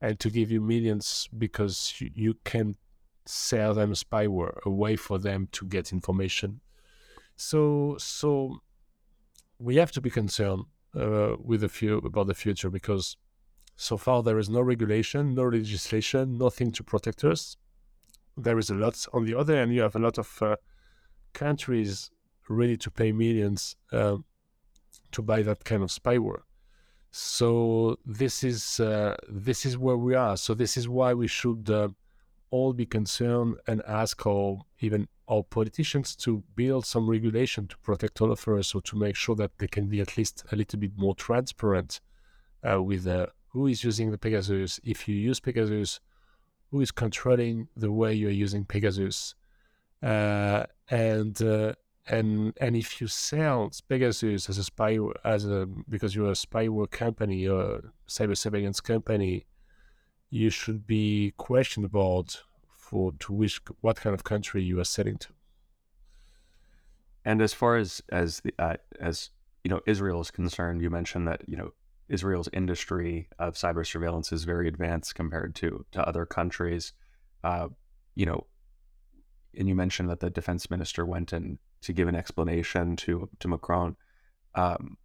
and 0.00 0.18
to 0.18 0.30
give 0.30 0.50
you 0.50 0.60
millions 0.60 1.28
because 1.36 1.94
you, 1.98 2.10
you 2.14 2.34
can 2.44 2.76
sell 3.26 3.74
them 3.74 3.92
spyware, 3.92 4.58
a 4.64 4.70
way 4.70 4.96
for 4.96 5.18
them 5.18 5.48
to 5.52 5.66
get 5.66 5.92
information. 5.92 6.60
So, 7.36 7.96
so 7.98 8.62
we 9.58 9.76
have 9.76 9.92
to 9.92 10.00
be 10.00 10.10
concerned 10.10 10.64
uh, 10.98 11.36
with 11.42 11.60
the 11.60 11.68
few 11.68 11.98
about 11.98 12.26
the 12.26 12.34
future 12.34 12.70
because 12.70 13.16
so 13.80 13.96
far 13.96 14.22
there 14.22 14.38
is 14.38 14.50
no 14.50 14.60
regulation, 14.60 15.34
no 15.34 15.44
legislation, 15.44 16.36
nothing 16.36 16.70
to 16.70 16.84
protect 16.84 17.24
us. 17.24 17.56
There 18.36 18.58
is 18.58 18.68
a 18.68 18.74
lot. 18.74 19.06
On 19.14 19.24
the 19.24 19.34
other 19.34 19.56
hand, 19.56 19.72
you 19.72 19.80
have 19.80 19.96
a 19.96 19.98
lot 19.98 20.18
of 20.18 20.42
uh, 20.42 20.56
countries 21.32 22.10
ready 22.46 22.76
to 22.76 22.90
pay 22.90 23.10
millions 23.10 23.76
uh, 23.90 24.18
to 25.12 25.22
buy 25.22 25.40
that 25.42 25.64
kind 25.64 25.82
of 25.82 25.88
spyware. 25.88 26.42
So 27.10 27.96
this 28.04 28.44
is 28.44 28.80
uh, 28.80 29.16
this 29.30 29.64
is 29.64 29.78
where 29.78 29.96
we 29.96 30.14
are. 30.14 30.36
So 30.36 30.52
this 30.52 30.76
is 30.76 30.86
why 30.86 31.14
we 31.14 31.26
should 31.26 31.70
uh, 31.70 31.88
all 32.50 32.74
be 32.74 32.84
concerned 32.84 33.56
and 33.66 33.80
ask 33.86 34.26
our 34.26 34.58
even 34.80 35.08
our 35.26 35.42
politicians 35.42 36.14
to 36.16 36.42
build 36.54 36.84
some 36.84 37.08
regulation 37.08 37.66
to 37.68 37.78
protect 37.78 38.20
all 38.20 38.30
of 38.30 38.46
us, 38.46 38.74
or 38.74 38.82
to 38.82 38.96
make 38.98 39.16
sure 39.16 39.36
that 39.36 39.52
they 39.56 39.68
can 39.68 39.86
be 39.86 40.00
at 40.00 40.18
least 40.18 40.44
a 40.52 40.56
little 40.56 40.78
bit 40.78 40.92
more 40.98 41.14
transparent 41.14 42.02
uh, 42.62 42.82
with 42.82 43.06
uh, 43.06 43.26
who 43.50 43.66
is 43.66 43.84
using 43.84 44.10
the 44.10 44.18
Pegasus. 44.18 44.80
If 44.84 45.08
you 45.08 45.14
use 45.14 45.40
Pegasus, 45.40 46.00
who 46.70 46.80
is 46.80 46.90
controlling 46.90 47.68
the 47.76 47.92
way 47.92 48.14
you 48.14 48.28
are 48.28 48.42
using 48.46 48.64
Pegasus, 48.64 49.34
uh, 50.02 50.64
and 50.88 51.40
uh, 51.42 51.74
and 52.06 52.52
and 52.60 52.76
if 52.76 53.00
you 53.00 53.06
sell 53.06 53.70
Pegasus 53.88 54.48
as 54.48 54.58
a 54.58 54.64
spy 54.64 54.98
as 55.24 55.44
a 55.44 55.66
because 55.88 56.14
you're 56.14 56.30
a 56.30 56.32
spyware 56.32 56.90
company 56.90 57.46
or 57.46 57.92
cyber 58.08 58.36
surveillance 58.36 58.80
company, 58.80 59.46
you 60.30 60.50
should 60.50 60.86
be 60.86 61.34
questioned 61.36 61.84
about 61.84 62.42
for 62.68 63.12
to 63.20 63.32
which 63.32 63.60
what 63.80 63.96
kind 63.96 64.14
of 64.14 64.24
country 64.24 64.62
you 64.62 64.80
are 64.80 64.84
selling 64.84 65.16
to. 65.18 65.28
And 67.24 67.42
as 67.42 67.52
far 67.52 67.76
as 67.76 68.02
as 68.10 68.40
the 68.40 68.54
uh, 68.58 68.76
as 69.00 69.30
you 69.64 69.70
know 69.70 69.80
Israel 69.86 70.20
is 70.20 70.30
concerned, 70.30 70.82
you 70.82 70.88
mentioned 70.88 71.26
that 71.28 71.42
you 71.46 71.56
know 71.56 71.72
Israel's 72.10 72.48
industry 72.52 73.28
of 73.38 73.54
cyber 73.54 73.86
surveillance 73.86 74.32
is 74.32 74.44
very 74.44 74.68
advanced 74.68 75.14
compared 75.14 75.54
to 75.56 75.84
to 75.92 76.06
other 76.06 76.26
countries. 76.26 76.92
Uh, 77.42 77.68
you 78.14 78.26
know, 78.26 78.46
and 79.56 79.68
you 79.68 79.74
mentioned 79.74 80.10
that 80.10 80.20
the 80.20 80.30
defense 80.30 80.70
minister 80.70 81.06
went 81.06 81.32
and 81.32 81.58
to 81.82 81.92
give 81.92 82.08
an 82.08 82.16
explanation 82.16 82.96
to 82.96 83.28
to 83.38 83.48
Macron. 83.48 83.96
Um, 84.54 84.96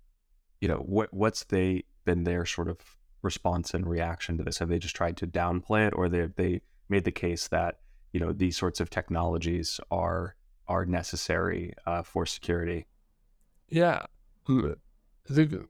you 0.60 0.68
know, 0.68 0.78
what 0.78 1.13
what's 1.13 1.44
they 1.46 1.84
been 2.06 2.24
their 2.24 2.46
sort 2.46 2.68
of 2.68 2.78
response 3.22 3.74
and 3.74 3.88
reaction 3.88 4.38
to 4.38 4.44
this? 4.44 4.58
Have 4.60 4.70
they 4.70 4.80
just 4.80 4.96
tried 4.96 5.18
to 5.18 5.28
downplay 5.28 5.88
it, 5.88 5.94
or 5.96 6.10
they 6.10 6.28
they 6.36 6.62
made 6.89 7.04
the 7.04 7.12
case 7.12 7.48
that 7.50 7.80
you 8.13 8.20
know 8.20 8.32
these 8.32 8.58
sorts 8.58 8.80
of 8.80 8.89
technologies 8.89 9.80
are 9.91 10.36
are 10.68 10.86
necessary 10.86 11.74
uh, 11.86 12.02
for 12.02 12.26
security? 12.26 12.88
Yeah, 13.70 14.06
the, 15.28 15.68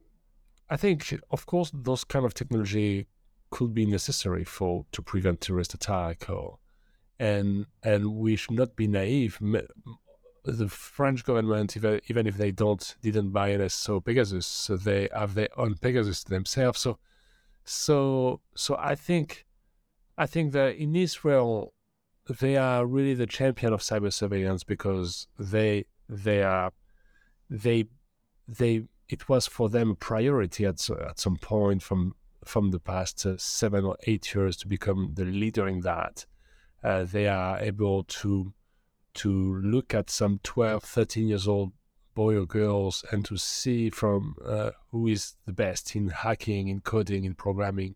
I 0.70 0.78
think 0.78 1.14
of 1.32 1.46
course 1.46 1.72
those 1.74 2.04
kind 2.04 2.26
of 2.26 2.34
technology 2.34 3.08
could 3.52 3.74
be 3.74 3.86
necessary 3.86 4.44
for 4.44 4.86
to 4.92 5.02
prevent 5.02 5.42
terrorist 5.42 5.74
attack 5.74 6.30
or 6.30 6.58
and 7.20 7.68
and 7.84 8.16
we 8.16 8.36
should 8.36 8.56
not 8.56 8.76
be 8.76 8.88
naive 8.88 9.40
the 10.46 10.68
French 10.68 11.24
government, 11.24 11.76
even 11.76 12.28
if 12.28 12.38
they 12.38 12.52
don't 12.52 12.96
didn't 13.02 13.32
buy 13.32 13.52
NSO 13.52 14.04
Pegasus, 14.04 14.46
so 14.46 14.78
they 14.78 15.10
have 15.14 15.34
their 15.34 15.50
own 15.58 15.76
Pegasus 15.76 16.24
themselves. 16.24 16.80
So, 16.80 17.00
so, 17.64 18.42
so 18.56 18.76
I 18.80 18.96
think, 18.96 19.46
I 20.18 20.28
think 20.28 20.54
that 20.54 20.76
in 20.76 20.96
Israel, 20.96 21.74
they 22.40 22.58
are 22.58 22.86
really 22.86 23.14
the 23.14 23.28
champion 23.28 23.74
of 23.74 23.82
cyber 23.82 24.12
surveillance 24.12 24.64
because 24.64 25.28
they 25.38 25.86
they 26.08 26.44
are 26.44 26.72
they 27.50 27.86
they 28.48 28.84
it 29.10 29.30
was 29.30 29.48
for 29.48 29.70
them 29.70 29.92
a 29.92 29.96
priority 29.96 30.66
at 30.66 30.90
at 30.90 31.20
some 31.20 31.38
point 31.38 31.84
from 31.84 32.16
from 32.44 32.72
the 32.72 32.80
past 32.80 33.26
uh, 33.26 33.36
seven 33.38 33.84
or 33.84 33.98
eight 34.06 34.34
years 34.34 34.56
to 34.58 34.68
become 34.68 35.14
the 35.16 35.26
leader 35.26 35.68
in 35.68 35.82
that. 35.82 36.26
Uh, 36.84 37.04
they 37.04 37.28
are 37.28 37.60
able 37.60 38.04
to 38.04 38.54
to 39.16 39.56
look 39.64 39.94
at 39.94 40.10
some 40.10 40.40
12, 40.44 40.84
13 40.84 41.28
years 41.30 41.48
old 41.48 41.72
boy 42.14 42.36
or 42.36 42.46
girls 42.46 43.04
and 43.12 43.26
to 43.26 43.38
see 43.38 43.90
from 43.90 44.36
uh, 44.46 44.72
who 44.92 45.08
is 45.08 45.36
the 45.46 45.54
best 45.54 45.96
in 45.96 46.10
hacking, 46.10 46.68
in 46.68 46.82
coding, 46.82 47.24
in 47.24 47.34
programming, 47.34 47.96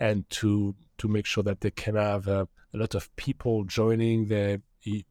and 0.00 0.28
to 0.30 0.74
to 0.98 1.08
make 1.08 1.26
sure 1.26 1.44
that 1.44 1.60
they 1.60 1.70
can 1.70 1.94
have 1.94 2.26
uh, 2.28 2.46
a 2.74 2.76
lot 2.76 2.94
of 2.94 3.14
people 3.16 3.64
joining 3.64 4.26
the 4.26 4.60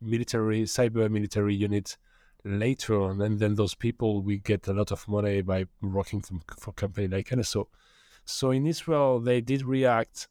military, 0.02 0.64
cyber 0.64 1.10
military 1.10 1.56
unit 1.56 1.98
later 2.48 3.02
on, 3.02 3.22
and 3.22 3.40
then 3.40 3.56
those 3.56 3.76
people 3.76 4.22
we 4.22 4.38
get 4.38 4.68
a 4.68 4.74
lot 4.74 4.92
of 4.92 5.08
money 5.08 5.42
by 5.42 5.66
working 5.82 6.24
for 6.58 6.72
company 6.74 7.08
like 7.08 7.30
NSO. 7.30 7.46
So 7.46 7.68
so 8.28 8.52
in 8.52 8.68
Israel, 8.68 9.20
they 9.20 9.40
did 9.40 9.64
react 9.64 10.28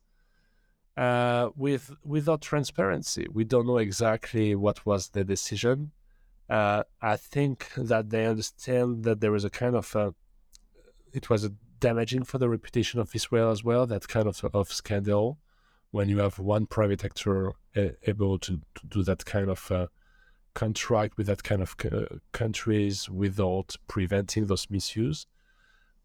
uh, 0.96 1.50
with 1.56 1.92
without 2.04 2.42
transparency. 2.42 3.26
We 3.32 3.44
don't 3.44 3.66
know 3.66 3.78
exactly 3.78 4.54
what 4.54 4.84
was 4.84 5.08
the 5.10 5.24
decision. 5.24 5.92
Uh, 6.48 6.84
I 7.00 7.16
think 7.16 7.70
that 7.76 8.10
they 8.10 8.26
understand 8.26 9.04
that 9.04 9.20
there 9.20 9.34
is 9.34 9.44
a 9.44 9.50
kind 9.50 9.74
of 9.74 9.96
a, 9.96 10.14
it 11.12 11.28
was 11.28 11.48
damaging 11.80 12.24
for 12.24 12.38
the 12.38 12.48
reputation 12.48 13.00
of 13.00 13.14
Israel 13.14 13.50
as 13.50 13.64
well. 13.64 13.86
That 13.86 14.06
kind 14.08 14.28
of 14.28 14.44
of 14.54 14.72
scandal 14.72 15.38
when 15.90 16.08
you 16.10 16.18
have 16.18 16.38
one 16.38 16.66
private 16.66 17.04
actor 17.04 17.52
uh, 17.76 17.88
able 18.06 18.38
to, 18.40 18.60
to, 18.74 18.86
do 18.86 19.02
that 19.04 19.24
kind 19.24 19.48
of 19.48 19.70
uh, 19.70 19.86
contract 20.56 21.18
with 21.18 21.26
that 21.26 21.42
kind 21.44 21.60
of 21.60 21.76
uh, 21.84 22.16
countries 22.32 23.10
without 23.10 23.76
preventing 23.86 24.46
those 24.46 24.68
misuse. 24.70 25.26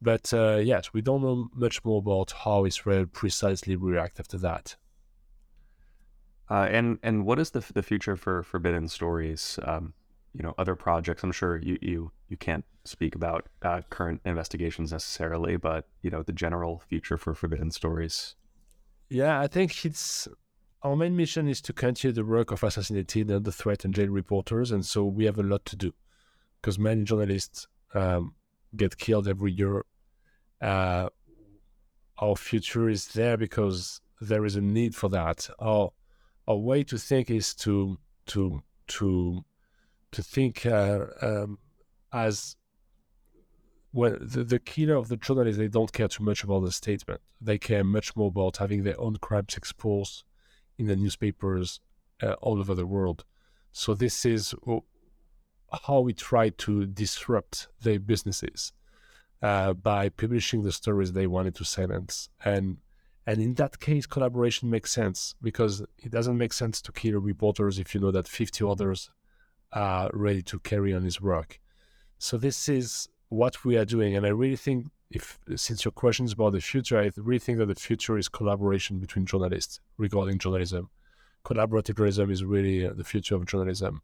But 0.02 0.34
uh, 0.34 0.58
yes, 0.58 0.94
we 0.94 1.02
don't 1.02 1.24
know 1.24 1.48
much 1.56 1.84
more 1.86 2.00
about 2.00 2.32
how 2.44 2.66
Israel 2.66 3.06
precisely 3.06 3.76
react 3.76 4.20
after 4.20 4.38
that. 4.40 4.76
Uh, 6.50 6.68
and 6.70 7.00
and 7.02 7.26
what 7.26 7.40
is 7.40 7.52
the 7.52 7.64
the 7.74 7.82
future 7.82 8.18
for 8.18 8.44
Forbidden 8.44 8.88
Stories? 8.90 9.58
Um, 9.64 9.94
you 10.34 10.44
know, 10.44 10.54
other 10.58 10.76
projects. 10.76 11.24
I'm 11.24 11.32
sure 11.32 11.58
you 11.58 11.78
you 11.82 12.12
you 12.28 12.38
can't 12.38 12.66
speak 12.84 13.16
about 13.16 13.48
uh, 13.62 13.82
current 13.90 14.20
investigations 14.26 14.92
necessarily, 14.92 15.56
but 15.56 15.88
you 16.02 16.10
know, 16.10 16.24
the 16.24 16.34
general 16.34 16.82
future 16.90 17.18
for 17.18 17.34
Forbidden 17.34 17.72
Stories. 17.72 18.36
Yeah, 19.10 19.40
I 19.40 19.48
think 19.48 19.86
it's 19.86 20.28
our 20.84 20.96
main 20.96 21.15
mission 21.15 21.48
is 21.48 21.62
to 21.62 21.74
continue 21.74 22.13
the 22.13 22.26
work 22.26 22.52
of 22.52 22.63
assassinated 22.63 23.30
and 23.30 23.46
the 23.46 23.52
threat 23.52 23.86
and 23.86 23.94
jail 23.94 24.08
reporters, 24.08 24.72
and 24.72 24.86
so 24.86 25.04
we 25.04 25.26
have 25.26 25.38
a 25.38 25.44
lot 25.44 25.63
to 25.65 25.76
do 25.76 25.94
because 26.60 26.80
many 26.80 27.04
journalists 27.04 27.67
um, 27.94 28.34
get 28.76 28.98
killed 28.98 29.28
every 29.28 29.52
year. 29.52 29.86
Uh, 30.60 31.10
our 32.20 32.36
future 32.36 32.89
is 32.89 33.08
there 33.10 33.38
because 33.38 34.02
there 34.22 34.46
is 34.46 34.56
a 34.56 34.62
need 34.62 34.96
for 34.96 35.10
that. 35.10 35.50
Our 35.60 35.91
our 36.48 36.58
way 36.58 36.84
to 36.86 36.98
think 36.98 37.30
is 37.30 37.54
to 37.56 37.98
to 38.28 38.62
to 38.88 39.46
to 40.12 40.24
think 40.24 40.65
uh, 40.65 41.06
um, 41.22 41.60
as 42.12 42.56
when 43.91 44.17
the, 44.20 44.44
the 44.44 44.60
killer 44.60 44.96
of 44.96 45.10
the 45.10 45.17
journalist 45.17 45.60
they 45.60 45.67
don't 45.67 45.94
care 45.94 46.08
too 46.08 46.24
much 46.24 46.44
about 46.44 46.62
the 46.62 46.72
statement. 46.72 47.22
They 47.39 47.60
care 47.60 47.84
much 47.84 48.15
more 48.15 48.30
about 48.30 48.58
having 48.58 48.84
their 48.84 49.00
own 49.00 49.17
crimes 49.17 49.56
exposed 49.56 50.24
in 50.82 50.88
the 50.88 50.96
newspapers 50.96 51.80
uh, 52.24 52.34
all 52.41 52.60
over 52.60 52.76
the 52.76 52.86
world. 52.86 53.24
So 53.72 53.94
this 53.94 54.26
is 54.26 54.54
how 55.86 56.00
we 56.02 56.13
try 56.13 56.50
to 56.50 56.86
disrupt 56.86 57.67
their 57.82 58.00
businesses 58.00 58.74
uh, 59.41 59.74
by 59.74 60.10
publishing 60.10 60.63
the 60.63 60.72
stories 60.72 61.13
they 61.13 61.28
wanted 61.28 61.56
to 61.56 61.63
silence. 61.63 62.30
And 62.44 62.78
and 63.28 63.39
in 63.39 63.54
that 63.54 63.80
case, 63.80 64.08
collaboration 64.08 64.70
makes 64.70 64.91
sense 64.91 65.36
because 65.41 65.82
it 66.00 66.12
doesn't 66.12 66.39
make 66.39 66.54
sense 66.54 66.82
to 66.82 66.91
kill 66.91 67.20
reporters 67.20 67.78
if 67.78 67.94
you 67.94 68.02
know 68.02 68.12
that 68.12 68.28
50 68.28 68.65
others 68.67 69.12
are 69.72 70.10
ready 70.12 70.41
to 70.41 70.60
carry 70.60 70.91
on 70.91 71.04
his 71.04 71.22
work. 71.22 71.60
So 72.17 72.38
this 72.38 72.67
is 72.67 73.08
what 73.30 73.63
we 73.63 73.78
are 73.78 73.86
doing, 73.86 74.15
and 74.15 74.26
I 74.26 74.30
really 74.30 74.56
think 74.56 74.88
if 75.12 75.39
since 75.56 75.84
your 75.86 75.91
question 75.91 76.26
is 76.26 76.34
about 76.34 76.54
the 76.54 76.62
future, 76.62 77.00
I 77.00 77.12
really 77.17 77.39
think 77.39 77.58
that 77.60 77.67
the 77.67 77.76
future 77.76 78.17
is 78.17 78.30
collaboration 78.30 79.00
between 79.00 79.26
journalists 79.26 79.80
regarding 79.97 80.38
journalism. 80.39 80.89
Collaborative 81.43 81.97
journalism 81.97 82.32
is 82.32 82.43
really 82.43 82.86
uh, 82.86 82.93
the 82.93 83.04
future 83.04 83.36
of 83.36 83.45
journalism 83.45 84.02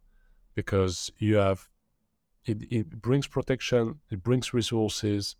because 0.53 1.11
you 1.17 1.35
have 1.35 1.69
it, 2.45 2.63
it 2.71 3.01
brings 3.01 3.27
protection, 3.27 3.99
it 4.09 4.23
brings 4.23 4.53
resources, 4.53 5.35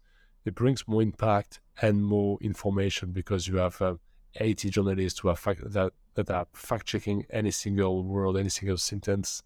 it 0.46 0.56
brings 0.56 0.88
more 0.88 1.02
impact 1.02 1.60
and 1.82 2.04
more 2.04 2.38
information 2.42 3.12
because 3.12 3.48
you 3.48 3.58
have 3.58 3.82
uh, 3.82 3.96
80 4.36 4.70
journalists 4.70 5.20
who 5.20 5.30
are 5.30 5.36
fact, 5.36 5.62
that, 5.72 5.94
that 6.16 6.30
are 6.30 6.48
fact 6.54 6.86
checking 6.86 7.26
any 7.30 7.52
single 7.52 8.04
word, 8.04 8.38
any 8.38 8.50
single 8.50 8.78
sentence, 8.78 9.44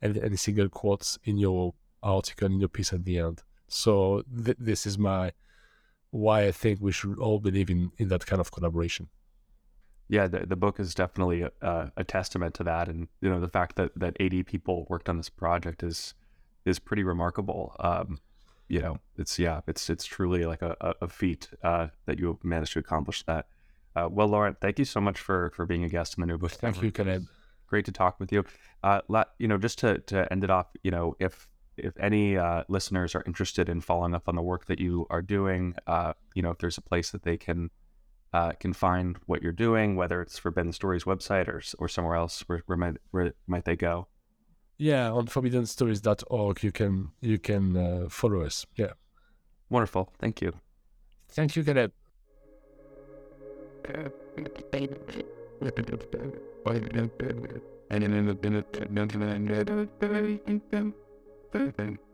and 0.00 0.16
any 0.18 0.36
single 0.36 0.68
quotes 0.68 1.18
in 1.24 1.38
your 1.38 1.74
article, 2.02 2.46
in 2.46 2.60
your 2.60 2.68
piece 2.68 2.92
at 2.92 3.04
the 3.04 3.18
end. 3.18 3.42
So 3.68 4.22
th- 4.44 4.56
this 4.58 4.86
is 4.86 4.98
my 4.98 5.32
why 6.10 6.46
I 6.46 6.52
think 6.52 6.80
we 6.80 6.92
should 6.92 7.18
all 7.18 7.38
believe 7.38 7.70
in 7.70 7.90
in 7.98 8.08
that 8.08 8.26
kind 8.26 8.40
of 8.40 8.50
collaboration. 8.50 9.08
Yeah, 10.08 10.26
the, 10.26 10.46
the 10.46 10.56
book 10.56 10.80
is 10.80 10.94
definitely 10.94 11.42
a, 11.42 11.92
a, 11.94 12.02
testament 12.02 12.54
to 12.54 12.64
that, 12.64 12.88
and 12.88 13.08
you 13.20 13.28
know 13.28 13.40
the 13.40 13.48
fact 13.48 13.76
that 13.76 13.92
that 13.96 14.16
80 14.18 14.42
people 14.42 14.86
worked 14.88 15.08
on 15.08 15.18
this 15.18 15.28
project 15.28 15.82
is 15.82 16.14
is 16.64 16.78
pretty 16.78 17.02
remarkable. 17.02 17.76
Um, 17.78 18.18
you 18.68 18.80
know, 18.80 18.98
it's 19.16 19.38
yeah, 19.38 19.60
it's 19.66 19.90
it's 19.90 20.06
truly 20.06 20.44
like 20.44 20.62
a, 20.62 20.94
a 21.02 21.08
feat 21.08 21.48
uh, 21.62 21.88
that 22.06 22.18
you 22.18 22.38
managed 22.42 22.72
to 22.74 22.78
accomplish 22.78 23.22
that. 23.24 23.46
Uh, 23.96 24.08
well, 24.10 24.28
Laurent, 24.28 24.58
thank 24.60 24.78
you 24.78 24.84
so 24.84 25.00
much 25.00 25.18
for 25.18 25.50
for 25.54 25.66
being 25.66 25.84
a 25.84 25.88
guest 25.88 26.16
in 26.16 26.22
the 26.22 26.26
new 26.26 26.38
book. 26.38 26.52
Thank 26.52 26.82
you, 26.82 26.90
Caleb. 26.90 27.24
Great 27.66 27.84
to 27.84 27.92
talk 27.92 28.18
with 28.18 28.32
you. 28.32 28.44
Uh, 28.82 29.00
you 29.38 29.48
know, 29.48 29.58
just 29.58 29.78
to 29.80 29.98
to 29.98 30.30
end 30.32 30.44
it 30.44 30.50
off, 30.50 30.68
you 30.82 30.90
know, 30.90 31.16
if 31.18 31.48
if 31.80 31.98
any 31.98 32.36
uh, 32.36 32.64
listeners 32.68 33.14
are 33.14 33.22
interested 33.26 33.68
in 33.68 33.80
following 33.80 34.14
up 34.14 34.28
on 34.28 34.36
the 34.36 34.42
work 34.42 34.66
that 34.66 34.78
you 34.78 35.06
are 35.10 35.22
doing, 35.22 35.74
uh, 35.86 36.12
you 36.34 36.42
know, 36.42 36.50
if 36.50 36.58
there's 36.58 36.78
a 36.78 36.82
place 36.82 37.10
that 37.10 37.22
they 37.22 37.36
can 37.36 37.70
uh, 38.32 38.52
can 38.52 38.72
find 38.72 39.16
what 39.26 39.42
you're 39.42 39.52
doing, 39.52 39.96
whether 39.96 40.20
it's 40.20 40.36
for 40.36 40.50
Forbidden 40.50 40.72
Stories 40.72 41.04
website 41.04 41.48
or 41.48 41.62
or 41.78 41.88
somewhere 41.88 42.16
else, 42.16 42.40
where, 42.46 42.62
where 42.66 42.78
might 42.78 42.96
where 43.10 43.34
might 43.46 43.64
they 43.64 43.76
go? 43.76 44.08
Yeah, 44.76 45.10
on 45.10 45.26
forbiddenstories.org, 45.26 46.62
you 46.62 46.72
can 46.72 47.10
you 47.20 47.38
can 47.38 47.76
uh, 47.76 48.08
follow 48.08 48.42
us. 48.42 48.66
Yeah, 48.76 48.92
wonderful. 49.70 50.12
Thank 50.18 50.40
you. 50.40 50.52
Thank 51.30 51.56
you, 51.56 51.64
Caleb. 51.64 51.92
And 53.84 54.10
in 61.54 61.72
the 61.76 62.07